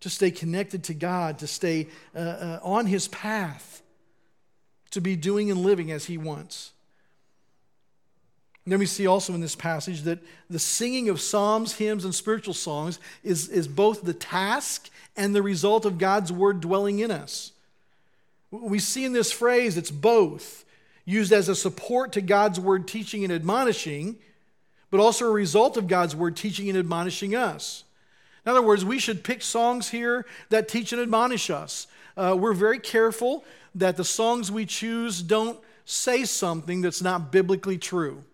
to 0.00 0.10
stay 0.10 0.32
connected 0.32 0.82
to 0.84 0.94
God, 0.94 1.38
to 1.38 1.46
stay 1.46 1.88
uh, 2.16 2.18
uh, 2.18 2.60
on 2.64 2.86
His 2.86 3.06
path, 3.08 3.82
to 4.90 5.00
be 5.00 5.14
doing 5.14 5.50
and 5.52 5.60
living 5.60 5.92
as 5.92 6.06
He 6.06 6.18
wants. 6.18 6.72
then 8.66 8.80
we 8.80 8.86
see 8.86 9.06
also 9.06 9.32
in 9.32 9.40
this 9.40 9.54
passage 9.54 10.02
that 10.02 10.18
the 10.48 10.58
singing 10.58 11.08
of 11.08 11.20
psalms, 11.20 11.74
hymns, 11.74 12.04
and 12.04 12.14
spiritual 12.14 12.54
songs 12.54 12.98
is, 13.22 13.48
is 13.48 13.68
both 13.68 14.02
the 14.02 14.14
task 14.14 14.90
and 15.16 15.36
the 15.36 15.42
result 15.42 15.84
of 15.84 15.98
God's 15.98 16.32
word 16.32 16.60
dwelling 16.60 16.98
in 16.98 17.12
us. 17.12 17.52
We 18.50 18.78
see 18.78 19.04
in 19.04 19.12
this 19.12 19.30
phrase 19.30 19.76
it's 19.76 19.90
both, 19.90 20.64
used 21.04 21.32
as 21.32 21.48
a 21.48 21.54
support 21.54 22.12
to 22.12 22.20
God's 22.20 22.58
word 22.58 22.88
teaching 22.88 23.24
and 23.24 23.32
admonishing, 23.32 24.16
but 24.90 25.00
also 25.00 25.28
a 25.28 25.32
result 25.32 25.76
of 25.76 25.86
God's 25.86 26.16
word 26.16 26.36
teaching 26.36 26.68
and 26.68 26.76
admonishing 26.76 27.34
us. 27.34 27.84
In 28.44 28.50
other 28.50 28.62
words, 28.62 28.84
we 28.84 28.98
should 28.98 29.22
pick 29.22 29.42
songs 29.42 29.90
here 29.90 30.26
that 30.48 30.68
teach 30.68 30.92
and 30.92 31.00
admonish 31.00 31.50
us. 31.50 31.86
Uh, 32.16 32.36
we're 32.38 32.54
very 32.54 32.78
careful 32.78 33.44
that 33.74 33.96
the 33.96 34.04
songs 34.04 34.50
we 34.50 34.66
choose 34.66 35.22
don't 35.22 35.58
say 35.84 36.24
something 36.24 36.80
that's 36.80 37.02
not 37.02 37.30
biblically 37.30 37.78
true. 37.78 38.24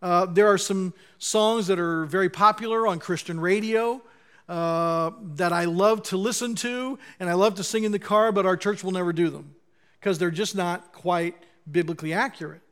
Uh, 0.00 0.26
there 0.26 0.46
are 0.48 0.58
some 0.58 0.94
songs 1.18 1.66
that 1.66 1.78
are 1.78 2.04
very 2.06 2.28
popular 2.28 2.86
on 2.86 2.98
Christian 2.98 3.40
radio 3.40 4.00
uh, 4.48 5.10
that 5.34 5.52
I 5.52 5.64
love 5.64 6.02
to 6.04 6.16
listen 6.16 6.54
to 6.56 6.98
and 7.18 7.28
I 7.28 7.34
love 7.34 7.56
to 7.56 7.64
sing 7.64 7.84
in 7.84 7.92
the 7.92 7.98
car, 7.98 8.32
but 8.32 8.46
our 8.46 8.56
church 8.56 8.84
will 8.84 8.92
never 8.92 9.12
do 9.12 9.30
them 9.30 9.54
because 9.98 10.18
they're 10.18 10.30
just 10.30 10.54
not 10.54 10.92
quite 10.92 11.34
biblically 11.70 12.12
accurate. 12.12 12.62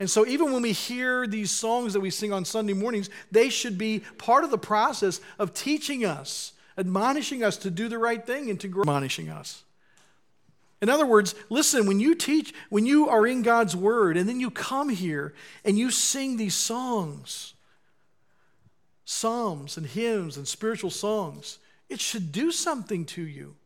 And 0.00 0.10
so, 0.10 0.26
even 0.26 0.52
when 0.52 0.62
we 0.62 0.72
hear 0.72 1.26
these 1.26 1.50
songs 1.50 1.92
that 1.92 2.00
we 2.00 2.10
sing 2.10 2.32
on 2.32 2.44
Sunday 2.44 2.72
mornings, 2.72 3.10
they 3.30 3.48
should 3.48 3.78
be 3.78 4.00
part 4.18 4.44
of 4.44 4.50
the 4.50 4.58
process 4.58 5.20
of 5.38 5.54
teaching 5.54 6.04
us, 6.04 6.52
admonishing 6.76 7.44
us 7.44 7.56
to 7.58 7.70
do 7.70 7.88
the 7.88 7.98
right 7.98 8.24
thing 8.24 8.50
and 8.50 8.58
to 8.60 8.68
grow, 8.68 8.82
admonishing 8.82 9.28
us. 9.28 9.62
In 10.82 10.88
other 10.90 11.06
words, 11.06 11.34
listen, 11.48 11.86
when 11.86 12.00
you 12.00 12.14
teach, 12.14 12.52
when 12.70 12.86
you 12.86 13.08
are 13.08 13.26
in 13.26 13.42
God's 13.42 13.76
Word, 13.76 14.16
and 14.16 14.28
then 14.28 14.40
you 14.40 14.50
come 14.50 14.88
here 14.88 15.32
and 15.64 15.78
you 15.78 15.90
sing 15.90 16.36
these 16.36 16.54
songs, 16.54 17.54
psalms 19.04 19.76
and 19.76 19.86
hymns 19.86 20.36
and 20.36 20.46
spiritual 20.46 20.90
songs. 20.90 21.58
It 21.88 22.00
should 22.00 22.32
do 22.32 22.50
something 22.50 23.04
to 23.06 23.22
you. 23.22 23.56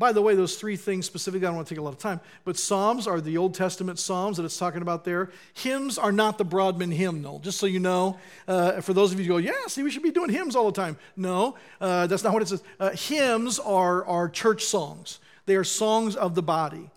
By 0.00 0.12
the 0.12 0.22
way, 0.22 0.34
those 0.34 0.56
three 0.56 0.76
things 0.76 1.04
specifically, 1.04 1.46
I 1.46 1.50
don't 1.50 1.56
want 1.56 1.68
to 1.68 1.74
take 1.74 1.78
a 1.78 1.82
lot 1.82 1.92
of 1.92 1.98
time, 1.98 2.22
but 2.44 2.56
Psalms 2.56 3.06
are 3.06 3.20
the 3.20 3.36
Old 3.36 3.54
Testament 3.54 3.98
Psalms 3.98 4.38
that 4.38 4.44
it's 4.44 4.56
talking 4.56 4.80
about 4.80 5.04
there. 5.04 5.28
Hymns 5.52 5.98
are 5.98 6.10
not 6.10 6.38
the 6.38 6.44
Broadman 6.44 6.90
hymnal, 6.90 7.38
just 7.38 7.58
so 7.58 7.66
you 7.66 7.80
know. 7.80 8.16
Uh, 8.48 8.80
for 8.80 8.94
those 8.94 9.12
of 9.12 9.20
you 9.20 9.26
who 9.26 9.32
go, 9.32 9.36
yeah, 9.36 9.66
see, 9.66 9.82
we 9.82 9.90
should 9.90 10.02
be 10.02 10.10
doing 10.10 10.30
hymns 10.30 10.56
all 10.56 10.64
the 10.64 10.80
time. 10.80 10.96
No, 11.16 11.54
uh, 11.82 12.06
that's 12.06 12.24
not 12.24 12.32
what 12.32 12.40
it 12.40 12.48
says. 12.48 12.62
Uh, 12.78 12.92
hymns 12.92 13.58
are, 13.58 14.02
are 14.06 14.30
church 14.30 14.64
songs, 14.64 15.18
they 15.44 15.54
are 15.54 15.64
songs 15.64 16.16
of 16.16 16.34
the 16.34 16.42
body. 16.42 16.88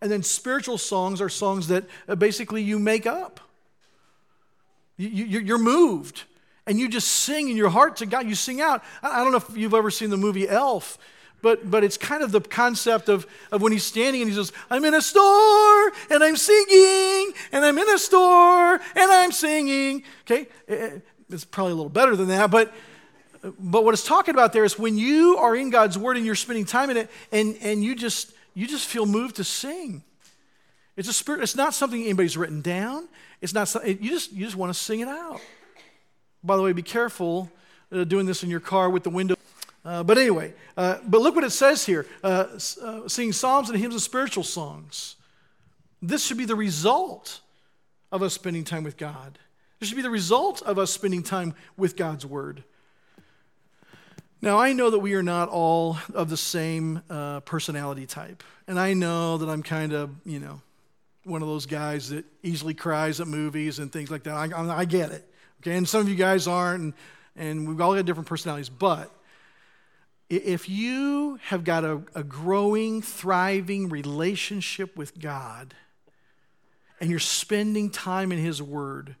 And 0.00 0.08
then 0.08 0.22
spiritual 0.22 0.78
songs 0.78 1.20
are 1.20 1.28
songs 1.28 1.66
that 1.66 1.84
uh, 2.06 2.14
basically 2.14 2.62
you 2.62 2.78
make 2.78 3.06
up. 3.06 3.40
You, 4.96 5.52
are 5.54 5.58
moved 5.58 6.24
and 6.66 6.78
you 6.78 6.88
just 6.88 7.08
sing 7.08 7.48
in 7.48 7.56
your 7.56 7.70
heart 7.70 7.96
to 7.96 8.06
God. 8.06 8.26
You 8.26 8.34
sing 8.34 8.60
out. 8.60 8.82
I 9.02 9.22
don't 9.22 9.32
know 9.32 9.38
if 9.38 9.56
you've 9.56 9.74
ever 9.74 9.90
seen 9.90 10.10
the 10.10 10.16
movie 10.16 10.48
Elf, 10.48 10.98
but, 11.42 11.68
but 11.68 11.82
it's 11.82 11.98
kind 11.98 12.22
of 12.22 12.30
the 12.30 12.40
concept 12.40 13.08
of, 13.08 13.26
of 13.50 13.60
when 13.60 13.72
he's 13.72 13.84
standing 13.84 14.22
and 14.22 14.30
he 14.30 14.36
says, 14.36 14.52
I'm 14.70 14.84
in 14.84 14.94
a 14.94 15.02
store 15.02 15.92
and 16.10 16.22
I'm 16.22 16.36
singing, 16.36 17.32
and 17.50 17.64
I'm 17.64 17.76
in 17.76 17.88
a 17.90 17.98
store 17.98 18.74
and 18.74 19.10
I'm 19.10 19.32
singing. 19.32 20.04
Okay? 20.22 20.46
Eh, 20.68 20.74
eh, 20.74 20.98
it's 21.30 21.44
probably 21.44 21.72
a 21.72 21.74
little 21.74 21.90
better 21.90 22.14
than 22.14 22.28
that, 22.28 22.50
but, 22.50 22.72
but 23.58 23.84
what 23.84 23.92
it's 23.92 24.04
talking 24.04 24.34
about 24.34 24.52
there 24.52 24.64
is 24.64 24.78
when 24.78 24.96
you 24.96 25.38
are 25.38 25.56
in 25.56 25.70
God's 25.70 25.98
Word 25.98 26.16
and 26.16 26.24
you're 26.24 26.34
spending 26.36 26.64
time 26.64 26.90
in 26.90 26.96
it 26.96 27.10
and, 27.32 27.56
and 27.60 27.82
you, 27.82 27.96
just, 27.96 28.32
you 28.54 28.68
just 28.68 28.86
feel 28.86 29.06
moved 29.06 29.36
to 29.36 29.44
sing. 29.44 30.04
It's 30.96 31.08
a 31.08 31.12
spirit, 31.12 31.42
it's 31.42 31.56
not 31.56 31.74
something 31.74 32.00
anybody's 32.02 32.36
written 32.36 32.60
down. 32.60 33.08
It's 33.40 33.54
not 33.54 33.66
something, 33.66 33.98
you 34.00 34.10
just, 34.10 34.32
you 34.32 34.44
just 34.44 34.56
want 34.56 34.72
to 34.72 34.78
sing 34.78 35.00
it 35.00 35.08
out. 35.08 35.40
By 36.44 36.56
the 36.56 36.62
way, 36.62 36.72
be 36.72 36.82
careful 36.82 37.50
uh, 37.92 38.04
doing 38.04 38.26
this 38.26 38.42
in 38.42 38.50
your 38.50 38.60
car 38.60 38.90
with 38.90 39.02
the 39.02 39.10
window. 39.10 39.36
Uh, 39.84 40.02
but 40.02 40.16
anyway, 40.16 40.54
uh, 40.76 40.98
but 41.06 41.20
look 41.20 41.34
what 41.34 41.44
it 41.44 41.50
says 41.50 41.84
here 41.84 42.06
uh, 42.22 42.46
uh, 42.82 43.08
singing 43.08 43.32
psalms 43.32 43.68
and 43.68 43.78
hymns 43.78 43.94
and 43.94 44.02
spiritual 44.02 44.44
songs. 44.44 45.16
This 46.00 46.24
should 46.24 46.38
be 46.38 46.44
the 46.44 46.56
result 46.56 47.40
of 48.10 48.22
us 48.22 48.34
spending 48.34 48.64
time 48.64 48.84
with 48.84 48.96
God. 48.96 49.38
This 49.78 49.88
should 49.88 49.96
be 49.96 50.02
the 50.02 50.10
result 50.10 50.62
of 50.62 50.78
us 50.78 50.92
spending 50.92 51.22
time 51.22 51.54
with 51.76 51.96
God's 51.96 52.24
Word. 52.24 52.62
Now, 54.40 54.58
I 54.58 54.72
know 54.72 54.90
that 54.90 54.98
we 54.98 55.14
are 55.14 55.22
not 55.22 55.48
all 55.48 55.98
of 56.14 56.28
the 56.28 56.36
same 56.36 57.02
uh, 57.08 57.40
personality 57.40 58.06
type. 58.06 58.42
And 58.66 58.78
I 58.78 58.92
know 58.92 59.38
that 59.38 59.48
I'm 59.48 59.62
kind 59.62 59.92
of, 59.92 60.10
you 60.24 60.40
know, 60.40 60.60
one 61.24 61.42
of 61.42 61.48
those 61.48 61.66
guys 61.66 62.08
that 62.10 62.24
easily 62.42 62.74
cries 62.74 63.20
at 63.20 63.28
movies 63.28 63.78
and 63.78 63.92
things 63.92 64.10
like 64.10 64.24
that. 64.24 64.34
I, 64.34 64.78
I 64.78 64.84
get 64.84 65.12
it. 65.12 65.31
Okay, 65.62 65.76
and 65.76 65.88
some 65.88 66.00
of 66.00 66.08
you 66.08 66.16
guys 66.16 66.48
aren't, 66.48 66.82
and, 66.82 66.94
and 67.36 67.68
we've 67.68 67.80
all 67.80 67.94
got 67.94 68.04
different 68.04 68.28
personalities. 68.28 68.68
But 68.68 69.12
if 70.28 70.68
you 70.68 71.38
have 71.44 71.62
got 71.62 71.84
a, 71.84 72.02
a 72.16 72.24
growing, 72.24 73.00
thriving 73.00 73.88
relationship 73.88 74.96
with 74.96 75.20
God, 75.20 75.74
and 76.98 77.08
you're 77.08 77.20
spending 77.20 77.90
time 77.90 78.32
in 78.32 78.38
His 78.38 78.60
Word, 78.60 79.14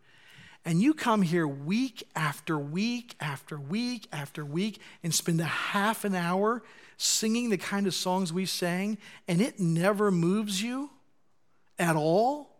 and 0.64 0.82
you 0.82 0.94
come 0.94 1.22
here 1.22 1.46
week 1.46 2.02
after 2.16 2.58
week 2.58 3.14
after 3.20 3.56
week 3.56 4.08
after 4.12 4.44
week 4.44 4.80
and 5.04 5.14
spend 5.14 5.40
a 5.40 5.44
half 5.44 6.04
an 6.04 6.16
hour 6.16 6.64
singing 6.96 7.50
the 7.50 7.58
kind 7.58 7.86
of 7.86 7.94
songs 7.94 8.32
we 8.32 8.46
sang, 8.46 8.98
and 9.28 9.40
it 9.40 9.60
never 9.60 10.10
moves 10.10 10.60
you 10.60 10.90
at 11.78 11.94
all, 11.94 12.56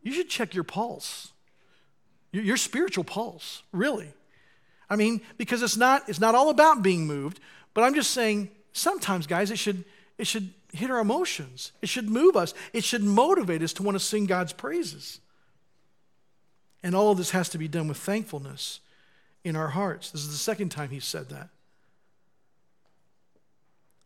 you 0.00 0.12
should 0.12 0.30
check 0.30 0.54
your 0.54 0.64
pulse 0.64 1.31
your 2.32 2.56
spiritual 2.56 3.04
pulse, 3.04 3.62
really. 3.72 4.12
I 4.88 4.96
mean, 4.96 5.20
because 5.38 5.62
it's 5.62 5.76
not, 5.76 6.08
it's 6.08 6.20
not 6.20 6.34
all 6.34 6.50
about 6.50 6.82
being 6.82 7.06
moved, 7.06 7.40
but 7.74 7.82
I'm 7.84 7.94
just 7.94 8.10
saying 8.10 8.50
sometimes, 8.72 9.26
guys, 9.26 9.50
it 9.50 9.58
should, 9.58 9.84
it 10.18 10.26
should 10.26 10.52
hit 10.72 10.90
our 10.90 11.00
emotions. 11.00 11.72
It 11.82 11.88
should 11.88 12.08
move 12.08 12.36
us. 12.36 12.54
It 12.72 12.84
should 12.84 13.02
motivate 13.02 13.62
us 13.62 13.72
to 13.74 13.82
want 13.82 13.94
to 13.94 14.00
sing 14.00 14.26
God's 14.26 14.52
praises. 14.52 15.20
And 16.82 16.94
all 16.94 17.10
of 17.10 17.18
this 17.18 17.30
has 17.30 17.48
to 17.50 17.58
be 17.58 17.68
done 17.68 17.88
with 17.88 17.98
thankfulness 17.98 18.80
in 19.44 19.56
our 19.56 19.68
hearts. 19.68 20.10
This 20.10 20.22
is 20.22 20.30
the 20.30 20.36
second 20.36 20.70
time 20.70 20.90
he 20.90 21.00
said 21.00 21.28
that. 21.28 21.48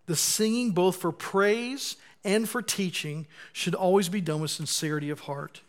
The 0.07 0.17
singing, 0.17 0.71
both 0.71 0.97
for 0.97 1.11
praise 1.11 1.97
and 2.25 2.49
for 2.49 2.63
teaching, 2.63 3.27
should 3.53 3.75
always 3.75 4.09
be 4.09 4.21
done 4.21 4.41
with 4.41 4.51
sincerity 4.51 5.11
of 5.11 5.21
heart. 5.21 5.63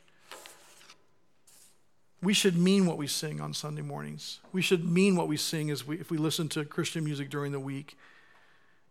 We 2.21 2.33
should 2.33 2.57
mean 2.57 2.85
what 2.85 2.97
we 2.97 3.07
sing 3.07 3.39
on 3.39 3.53
Sunday 3.53 3.83
mornings. 3.83 4.39
We 4.51 4.61
should 4.61 4.83
mean 4.83 5.15
what 5.15 5.27
we 5.27 5.37
sing 5.37 5.69
as 5.69 5.85
we, 5.85 5.99
if 5.99 6.09
we 6.09 6.17
listen 6.17 6.49
to 6.49 6.65
Christian 6.65 7.03
music 7.03 7.29
during 7.29 7.51
the 7.51 7.59
week. 7.59 7.95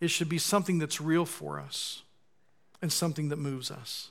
It 0.00 0.08
should 0.08 0.28
be 0.28 0.38
something 0.38 0.78
that's 0.78 1.00
real 1.00 1.24
for 1.24 1.58
us 1.58 2.02
and 2.80 2.92
something 2.92 3.30
that 3.30 3.36
moves 3.36 3.70
us. 3.70 4.10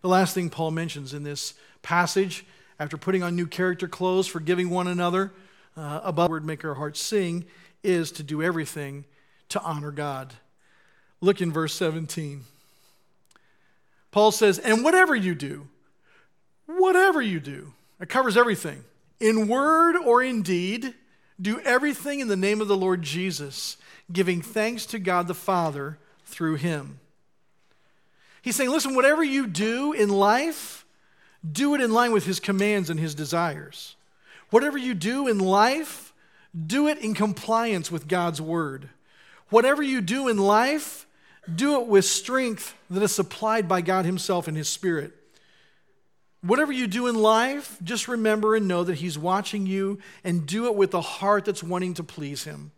The 0.00 0.08
last 0.08 0.34
thing 0.34 0.50
Paul 0.50 0.72
mentions 0.72 1.14
in 1.14 1.22
this 1.22 1.54
passage, 1.82 2.44
after 2.78 2.96
putting 2.96 3.22
on 3.22 3.36
new 3.36 3.46
character 3.46 3.86
clothes, 3.86 4.26
forgiving 4.26 4.70
one 4.70 4.86
another, 4.86 5.32
uh, 5.76 6.00
above 6.02 6.30
word 6.30 6.44
make 6.44 6.64
our 6.64 6.74
hearts 6.74 7.00
sing, 7.00 7.44
is 7.82 8.10
to 8.12 8.22
do 8.22 8.42
everything 8.42 9.04
to 9.50 9.60
honor 9.62 9.90
God. 9.90 10.34
Look 11.20 11.40
in 11.40 11.52
verse 11.52 11.74
17. 11.74 12.44
Paul 14.10 14.32
says, 14.32 14.58
And 14.58 14.82
whatever 14.82 15.14
you 15.14 15.34
do, 15.34 15.68
whatever 16.66 17.22
you 17.22 17.40
do, 17.40 17.72
it 18.00 18.08
covers 18.08 18.36
everything. 18.36 18.84
In 19.20 19.48
word 19.48 19.96
or 19.96 20.22
in 20.22 20.42
deed, 20.42 20.94
do 21.40 21.60
everything 21.60 22.20
in 22.20 22.28
the 22.28 22.36
name 22.36 22.60
of 22.60 22.68
the 22.68 22.76
Lord 22.76 23.02
Jesus, 23.02 23.76
giving 24.12 24.42
thanks 24.42 24.86
to 24.86 24.98
God 24.98 25.26
the 25.26 25.34
Father 25.34 25.98
through 26.24 26.56
him. 26.56 27.00
He's 28.42 28.56
saying, 28.56 28.70
listen, 28.70 28.94
whatever 28.94 29.24
you 29.24 29.46
do 29.46 29.92
in 29.92 30.08
life, 30.08 30.84
do 31.50 31.74
it 31.74 31.80
in 31.80 31.92
line 31.92 32.12
with 32.12 32.26
his 32.26 32.40
commands 32.40 32.90
and 32.90 33.00
his 33.00 33.14
desires. 33.14 33.96
Whatever 34.50 34.78
you 34.78 34.94
do 34.94 35.26
in 35.26 35.38
life, 35.38 36.12
do 36.66 36.88
it 36.88 36.98
in 36.98 37.14
compliance 37.14 37.90
with 37.90 38.08
God's 38.08 38.40
word. 38.40 38.88
Whatever 39.48 39.82
you 39.82 40.00
do 40.00 40.28
in 40.28 40.38
life, 40.38 41.06
do 41.52 41.80
it 41.80 41.86
with 41.86 42.04
strength 42.04 42.74
that 42.90 43.02
is 43.02 43.14
supplied 43.14 43.68
by 43.68 43.80
God 43.80 44.04
Himself 44.04 44.48
and 44.48 44.56
His 44.56 44.68
Spirit. 44.68 45.12
Whatever 46.42 46.72
you 46.72 46.86
do 46.86 47.06
in 47.06 47.14
life, 47.14 47.78
just 47.82 48.08
remember 48.08 48.54
and 48.54 48.68
know 48.68 48.84
that 48.84 48.96
He's 48.96 49.18
watching 49.18 49.66
you 49.66 49.98
and 50.22 50.46
do 50.46 50.66
it 50.66 50.74
with 50.74 50.94
a 50.94 51.00
heart 51.00 51.44
that's 51.44 51.62
wanting 51.62 51.94
to 51.94 52.04
please 52.04 52.44
Him. 52.44 52.72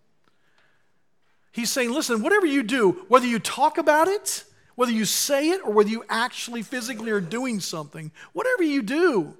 He's 1.52 1.70
saying, 1.70 1.92
listen, 1.92 2.22
whatever 2.22 2.46
you 2.46 2.62
do, 2.62 3.04
whether 3.08 3.26
you 3.26 3.38
talk 3.38 3.78
about 3.78 4.08
it, 4.08 4.44
whether 4.76 4.92
you 4.92 5.04
say 5.04 5.50
it, 5.50 5.60
or 5.64 5.72
whether 5.72 5.90
you 5.90 6.04
actually 6.08 6.62
physically 6.62 7.10
are 7.10 7.20
doing 7.20 7.58
something, 7.58 8.12
whatever 8.32 8.62
you 8.62 8.80
do, 8.80 9.34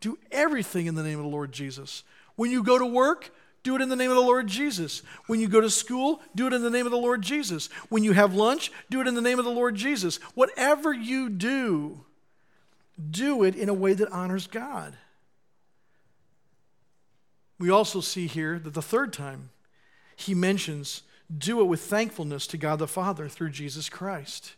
do 0.00 0.18
everything 0.32 0.86
in 0.86 0.96
the 0.96 1.04
name 1.04 1.18
of 1.18 1.24
the 1.24 1.30
Lord 1.30 1.52
Jesus. 1.52 2.02
When 2.34 2.50
you 2.50 2.64
go 2.64 2.78
to 2.78 2.86
work, 2.86 3.30
do 3.62 3.76
it 3.76 3.80
in 3.80 3.88
the 3.88 3.96
name 3.96 4.10
of 4.10 4.16
the 4.16 4.22
Lord 4.22 4.48
Jesus. 4.48 5.02
When 5.28 5.38
you 5.38 5.46
go 5.46 5.60
to 5.60 5.70
school, 5.70 6.20
do 6.34 6.48
it 6.48 6.52
in 6.52 6.62
the 6.62 6.70
name 6.70 6.86
of 6.86 6.90
the 6.90 6.98
Lord 6.98 7.22
Jesus. 7.22 7.68
When 7.88 8.02
you 8.02 8.12
have 8.12 8.34
lunch, 8.34 8.72
do 8.90 9.00
it 9.00 9.06
in 9.06 9.14
the 9.14 9.20
name 9.20 9.38
of 9.38 9.44
the 9.44 9.52
Lord 9.52 9.76
Jesus. 9.76 10.16
Whatever 10.34 10.92
you 10.92 11.28
do, 11.28 12.04
do 13.10 13.42
it 13.42 13.56
in 13.56 13.68
a 13.68 13.74
way 13.74 13.94
that 13.94 14.10
honors 14.10 14.46
God. 14.46 14.96
We 17.58 17.70
also 17.70 18.00
see 18.00 18.26
here 18.26 18.58
that 18.58 18.74
the 18.74 18.82
third 18.82 19.12
time 19.12 19.50
he 20.16 20.34
mentions 20.34 21.02
do 21.36 21.60
it 21.60 21.64
with 21.64 21.80
thankfulness 21.80 22.46
to 22.48 22.58
God 22.58 22.78
the 22.78 22.88
Father 22.88 23.28
through 23.28 23.50
Jesus 23.50 23.88
Christ. 23.88 24.54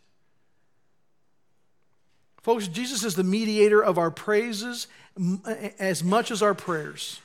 Folks, 2.41 2.67
Jesus 2.67 3.03
is 3.03 3.15
the 3.15 3.23
mediator 3.23 3.83
of 3.83 3.97
our 3.97 4.11
praises 4.11 4.87
as 5.79 6.03
much 6.03 6.29
as 6.29 6.41
our 6.43 6.53
prayers. 6.53 7.21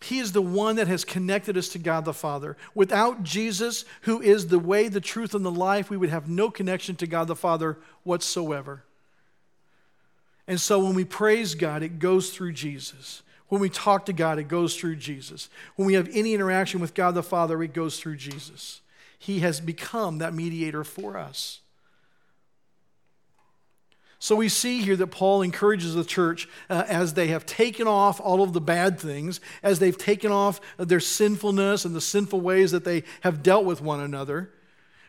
He 0.00 0.18
is 0.18 0.32
the 0.32 0.42
one 0.42 0.76
that 0.76 0.88
has 0.88 1.04
connected 1.04 1.56
us 1.56 1.68
to 1.70 1.78
God 1.78 2.04
the 2.04 2.12
Father. 2.12 2.56
Without 2.74 3.22
Jesus, 3.22 3.84
who 4.02 4.20
is 4.20 4.48
the 4.48 4.58
way, 4.58 4.88
the 4.88 5.00
truth, 5.00 5.34
and 5.34 5.44
the 5.44 5.50
life, 5.50 5.90
we 5.90 5.96
would 5.96 6.10
have 6.10 6.28
no 6.28 6.50
connection 6.50 6.96
to 6.96 7.06
God 7.06 7.28
the 7.28 7.36
Father 7.36 7.78
whatsoever. 8.02 8.84
And 10.46 10.60
so 10.60 10.78
when 10.78 10.94
we 10.94 11.04
praise 11.04 11.54
God, 11.54 11.82
it 11.82 11.98
goes 11.98 12.30
through 12.30 12.52
Jesus. 12.52 13.22
When 13.48 13.60
we 13.60 13.68
talk 13.68 14.06
to 14.06 14.12
God, 14.12 14.38
it 14.38 14.48
goes 14.48 14.76
through 14.76 14.96
Jesus. 14.96 15.48
When 15.76 15.86
we 15.86 15.94
have 15.94 16.08
any 16.12 16.34
interaction 16.34 16.80
with 16.80 16.94
God 16.94 17.14
the 17.14 17.22
Father, 17.22 17.62
it 17.62 17.72
goes 17.72 17.98
through 17.98 18.16
Jesus. 18.16 18.80
He 19.18 19.40
has 19.40 19.60
become 19.60 20.18
that 20.18 20.34
mediator 20.34 20.84
for 20.84 21.16
us. 21.16 21.60
So 24.18 24.34
we 24.34 24.48
see 24.48 24.80
here 24.80 24.96
that 24.96 25.08
Paul 25.08 25.42
encourages 25.42 25.94
the 25.94 26.04
church 26.04 26.48
uh, 26.70 26.84
as 26.88 27.14
they 27.14 27.28
have 27.28 27.46
taken 27.46 27.86
off 27.86 28.20
all 28.20 28.42
of 28.42 28.54
the 28.54 28.60
bad 28.60 28.98
things, 28.98 29.40
as 29.62 29.78
they've 29.78 29.96
taken 29.96 30.32
off 30.32 30.60
their 30.78 31.00
sinfulness 31.00 31.84
and 31.84 31.94
the 31.94 32.00
sinful 32.00 32.40
ways 32.40 32.72
that 32.72 32.84
they 32.84 33.04
have 33.20 33.42
dealt 33.42 33.64
with 33.64 33.80
one 33.80 34.00
another. 34.00 34.50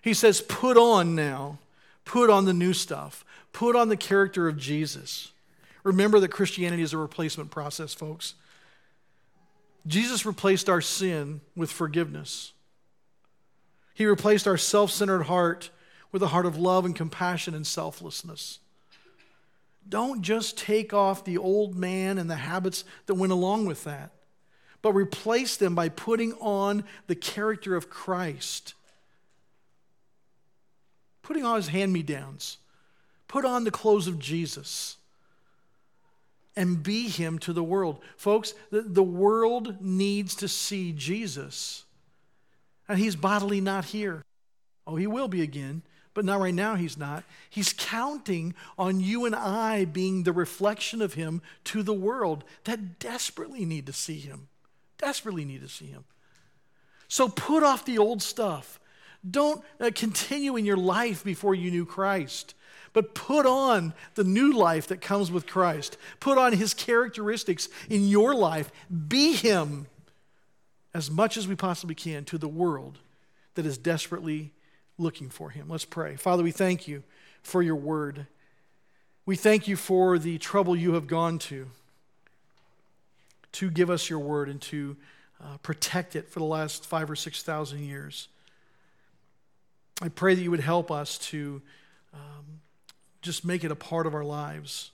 He 0.01 0.13
says, 0.13 0.41
Put 0.41 0.77
on 0.77 1.15
now, 1.15 1.57
put 2.05 2.29
on 2.29 2.45
the 2.45 2.53
new 2.53 2.73
stuff. 2.73 3.23
Put 3.53 3.75
on 3.75 3.89
the 3.89 3.97
character 3.97 4.47
of 4.47 4.57
Jesus. 4.57 5.31
Remember 5.83 6.19
that 6.19 6.29
Christianity 6.29 6.83
is 6.83 6.93
a 6.93 6.97
replacement 6.97 7.51
process, 7.51 7.93
folks. 7.93 8.35
Jesus 9.85 10.25
replaced 10.25 10.69
our 10.69 10.81
sin 10.81 11.41
with 11.55 11.71
forgiveness. 11.71 12.53
He 13.93 14.05
replaced 14.05 14.47
our 14.47 14.57
self 14.57 14.91
centered 14.91 15.23
heart 15.23 15.69
with 16.11 16.21
a 16.21 16.27
heart 16.27 16.45
of 16.45 16.57
love 16.57 16.85
and 16.85 16.95
compassion 16.95 17.53
and 17.53 17.65
selflessness. 17.65 18.59
Don't 19.87 20.21
just 20.21 20.57
take 20.57 20.93
off 20.93 21.23
the 21.23 21.37
old 21.37 21.75
man 21.75 22.17
and 22.17 22.29
the 22.29 22.35
habits 22.35 22.83
that 23.05 23.15
went 23.15 23.31
along 23.31 23.65
with 23.65 23.85
that, 23.85 24.11
but 24.81 24.93
replace 24.93 25.55
them 25.55 25.73
by 25.73 25.87
putting 25.87 26.33
on 26.33 26.83
the 27.07 27.15
character 27.15 27.75
of 27.75 27.89
Christ 27.89 28.73
putting 31.27 31.43
on 31.43 31.57
his 31.57 31.67
hand 31.67 31.91
me 31.91 32.01
downs. 32.01 32.57
Put 33.27 33.45
on 33.45 33.63
the 33.63 33.71
clothes 33.71 34.07
of 34.07 34.19
Jesus 34.19 34.97
and 36.55 36.81
be 36.81 37.07
him 37.07 37.37
to 37.39 37.53
the 37.53 37.63
world. 37.63 37.99
Folks, 38.17 38.53
the, 38.71 38.81
the 38.81 39.03
world 39.03 39.79
needs 39.79 40.35
to 40.35 40.47
see 40.47 40.91
Jesus. 40.91 41.85
And 42.87 42.97
he's 42.97 43.15
bodily 43.15 43.61
not 43.61 43.85
here. 43.85 44.23
Oh, 44.87 44.95
he 44.95 45.07
will 45.07 45.27
be 45.27 45.41
again, 45.41 45.83
but 46.13 46.25
not 46.25 46.39
right 46.39 46.53
now, 46.53 46.75
he's 46.75 46.97
not. 46.97 47.23
He's 47.49 47.73
counting 47.73 48.55
on 48.77 48.99
you 48.99 49.25
and 49.25 49.35
I 49.35 49.85
being 49.85 50.23
the 50.23 50.33
reflection 50.33 51.01
of 51.01 51.13
him 51.13 51.41
to 51.65 51.83
the 51.83 51.93
world 51.93 52.43
that 52.63 52.97
desperately 52.97 53.65
need 53.65 53.85
to 53.85 53.93
see 53.93 54.17
him. 54.19 54.47
Desperately 54.97 55.45
need 55.45 55.61
to 55.61 55.69
see 55.69 55.85
him. 55.85 56.05
So 57.07 57.29
put 57.29 57.61
off 57.61 57.85
the 57.85 57.99
old 57.99 58.21
stuff. 58.23 58.79
Don't 59.29 59.63
uh, 59.79 59.91
continue 59.93 60.55
in 60.55 60.65
your 60.65 60.77
life 60.77 61.23
before 61.23 61.53
you 61.53 61.69
knew 61.69 61.85
Christ, 61.85 62.55
but 62.97 63.13
put 63.13 63.45
on 63.45 63.93
the 64.15 64.23
new 64.23 64.51
life 64.51 64.87
that 64.87 65.01
comes 65.01 65.29
with 65.29 65.45
Christ. 65.45 65.97
Put 66.19 66.39
on 66.39 66.51
his 66.51 66.73
characteristics 66.73 67.69
in 67.91 68.07
your 68.07 68.33
life. 68.33 68.71
Be 69.07 69.33
him 69.33 69.85
as 70.95 71.11
much 71.11 71.37
as 71.37 71.47
we 71.47 71.53
possibly 71.53 71.93
can 71.93 72.25
to 72.25 72.39
the 72.39 72.47
world 72.47 72.97
that 73.53 73.67
is 73.67 73.77
desperately 73.77 74.51
looking 74.97 75.29
for 75.29 75.51
him. 75.51 75.69
Let's 75.69 75.85
pray. 75.85 76.15
Father, 76.15 76.41
we 76.41 76.49
thank 76.49 76.87
you 76.87 77.03
for 77.43 77.61
your 77.61 77.75
word. 77.75 78.25
We 79.27 79.35
thank 79.35 79.67
you 79.67 79.75
for 79.75 80.17
the 80.17 80.39
trouble 80.39 80.75
you 80.75 80.93
have 80.93 81.05
gone 81.05 81.37
to 81.37 81.67
to 83.51 83.69
give 83.69 83.91
us 83.91 84.09
your 84.09 84.17
word 84.17 84.49
and 84.49 84.59
to 84.63 84.97
uh, 85.39 85.57
protect 85.57 86.15
it 86.15 86.29
for 86.29 86.39
the 86.39 86.45
last 86.45 86.83
five 86.83 87.11
or 87.11 87.15
six 87.15 87.43
thousand 87.43 87.81
years. 87.81 88.27
I 90.01 90.09
pray 90.09 90.33
that 90.33 90.41
you 90.41 90.49
would 90.49 90.61
help 90.61 90.89
us 90.89 91.19
to 91.19 91.61
um, 92.11 92.61
just 93.21 93.45
make 93.45 93.63
it 93.63 93.71
a 93.71 93.75
part 93.75 94.07
of 94.07 94.13
our 94.13 94.23
lives. 94.23 94.91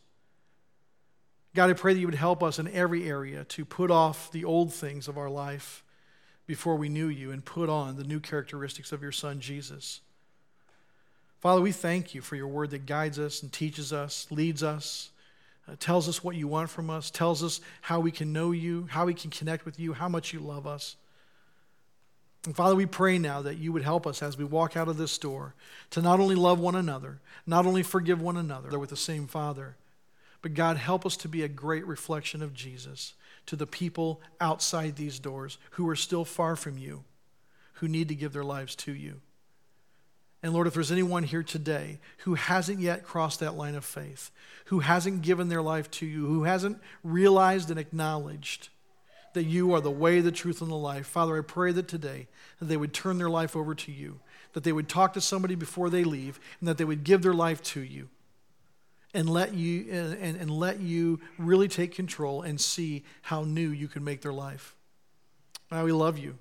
God, 1.55 1.69
I 1.69 1.73
pray 1.73 1.93
that 1.93 1.99
you 1.99 2.07
would 2.07 2.15
help 2.15 2.41
us 2.41 2.57
in 2.57 2.67
every 2.69 3.07
area 3.07 3.43
to 3.45 3.65
put 3.65 3.91
off 3.91 4.31
the 4.31 4.43
old 4.43 4.73
things 4.73 5.07
of 5.07 5.17
our 5.17 5.29
life 5.29 5.83
before 6.47 6.75
we 6.75 6.89
knew 6.89 7.07
you 7.07 7.31
and 7.31 7.45
put 7.45 7.69
on 7.69 7.95
the 7.95 8.03
new 8.03 8.19
characteristics 8.19 8.91
of 8.91 9.01
your 9.01 9.11
Son, 9.11 9.39
Jesus. 9.39 10.01
Father, 11.39 11.61
we 11.61 11.71
thank 11.71 12.15
you 12.15 12.21
for 12.21 12.35
your 12.35 12.47
word 12.47 12.71
that 12.71 12.85
guides 12.85 13.19
us 13.19 13.43
and 13.43 13.51
teaches 13.51 13.93
us, 13.93 14.27
leads 14.31 14.63
us, 14.63 15.11
uh, 15.67 15.75
tells 15.79 16.09
us 16.09 16.23
what 16.23 16.35
you 16.35 16.47
want 16.47 16.69
from 16.69 16.89
us, 16.89 17.11
tells 17.11 17.43
us 17.43 17.61
how 17.81 17.99
we 17.99 18.11
can 18.11 18.33
know 18.33 18.51
you, 18.51 18.87
how 18.89 19.05
we 19.05 19.13
can 19.13 19.29
connect 19.29 19.65
with 19.65 19.79
you, 19.79 19.93
how 19.93 20.09
much 20.09 20.33
you 20.33 20.39
love 20.39 20.65
us. 20.65 20.95
And 22.45 22.55
Father, 22.55 22.75
we 22.75 22.85
pray 22.85 23.17
now 23.17 23.41
that 23.41 23.57
you 23.57 23.71
would 23.71 23.83
help 23.83 24.05
us 24.05 24.21
as 24.21 24.37
we 24.37 24.43
walk 24.43 24.75
out 24.75 24.89
of 24.89 24.97
this 24.97 25.17
door 25.17 25.53
to 25.91 26.01
not 26.01 26.19
only 26.19 26.35
love 26.35 26.59
one 26.59 26.75
another, 26.75 27.19
not 27.47 27.65
only 27.65 27.83
forgive 27.83 28.21
one 28.21 28.35
another 28.35 28.77
with 28.77 28.89
the 28.89 28.97
same 28.97 29.27
Father, 29.27 29.77
but 30.41 30.53
God, 30.53 30.75
help 30.75 31.05
us 31.05 31.15
to 31.17 31.29
be 31.29 31.41
a 31.41 31.47
great 31.47 31.87
reflection 31.87 32.41
of 32.41 32.53
Jesus 32.53 33.13
to 33.45 33.55
the 33.55 33.67
people 33.67 34.21
outside 34.41 34.95
these 34.95 35.19
doors 35.19 35.57
who 35.71 35.87
are 35.87 35.95
still 35.95 36.25
far 36.25 36.57
from 36.57 36.77
you, 36.77 37.05
who 37.75 37.87
need 37.87 38.09
to 38.09 38.15
give 38.15 38.33
their 38.33 38.43
lives 38.43 38.75
to 38.75 38.91
you. 38.91 39.21
And 40.41 40.51
Lord, 40.51 40.67
if 40.67 40.73
there's 40.73 40.91
anyone 40.91 41.23
here 41.23 41.43
today 41.43 41.99
who 42.19 42.35
hasn't 42.35 42.79
yet 42.79 43.05
crossed 43.05 43.39
that 43.39 43.55
line 43.55 43.75
of 43.75 43.85
faith, 43.85 44.31
who 44.65 44.79
hasn't 44.79 45.21
given 45.21 45.47
their 45.47 45.61
life 45.61 45.89
to 45.91 46.05
you, 46.05 46.25
who 46.25 46.43
hasn't 46.43 46.81
realized 47.01 47.69
and 47.69 47.79
acknowledged 47.79 48.67
that 49.33 49.43
you 49.43 49.73
are 49.73 49.81
the 49.81 49.91
way, 49.91 50.21
the 50.21 50.31
truth, 50.31 50.61
and 50.61 50.69
the 50.69 50.75
life, 50.75 51.07
Father, 51.07 51.37
I 51.37 51.41
pray 51.41 51.71
that 51.71 51.87
today 51.87 52.27
that 52.59 52.65
they 52.65 52.77
would 52.77 52.93
turn 52.93 53.17
their 53.17 53.29
life 53.29 53.55
over 53.55 53.75
to 53.75 53.91
you, 53.91 54.19
that 54.53 54.63
they 54.63 54.71
would 54.71 54.89
talk 54.89 55.13
to 55.13 55.21
somebody 55.21 55.55
before 55.55 55.89
they 55.89 56.03
leave, 56.03 56.39
and 56.59 56.67
that 56.67 56.77
they 56.77 56.85
would 56.85 57.03
give 57.03 57.21
their 57.21 57.33
life 57.33 57.61
to 57.63 57.81
you 57.81 58.09
and 59.13 59.29
let 59.29 59.53
you 59.53 59.91
and, 59.91 60.35
and 60.37 60.49
let 60.49 60.79
you 60.79 61.19
really 61.37 61.67
take 61.67 61.93
control 61.93 62.41
and 62.41 62.59
see 62.59 63.03
how 63.21 63.43
new 63.43 63.69
you 63.69 63.87
can 63.87 64.03
make 64.03 64.21
their 64.21 64.33
life. 64.33 64.75
Now 65.71 65.83
we 65.85 65.91
love 65.91 66.17
you. 66.17 66.37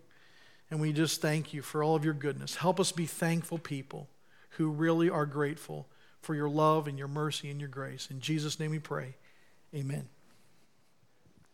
And 0.71 0.81
we 0.81 0.95
just 0.95 1.21
thank 1.21 1.53
you 1.53 1.61
for 1.61 1.85
all 1.85 1.95
of 1.97 2.05
your 2.05 2.15
goodness. 2.15 2.57
Help 2.57 2.81
us 2.81 2.93
be 2.93 3.05
thankful 3.05 3.59
people 3.59 4.09
who 4.57 4.71
really 4.71 5.11
are 5.11 5.27
grateful 5.27 5.87
for 6.23 6.35
your 6.35 6.49
love 6.49 6.89
and 6.89 6.99
your 6.99 7.09
mercy 7.09 7.51
and 7.51 7.61
your 7.61 7.69
grace. 7.69 8.09
In 8.11 8.21
Jesus' 8.21 8.59
name 8.59 8.71
we 8.71 8.79
pray. 8.79 9.17
Amen. 9.75 10.09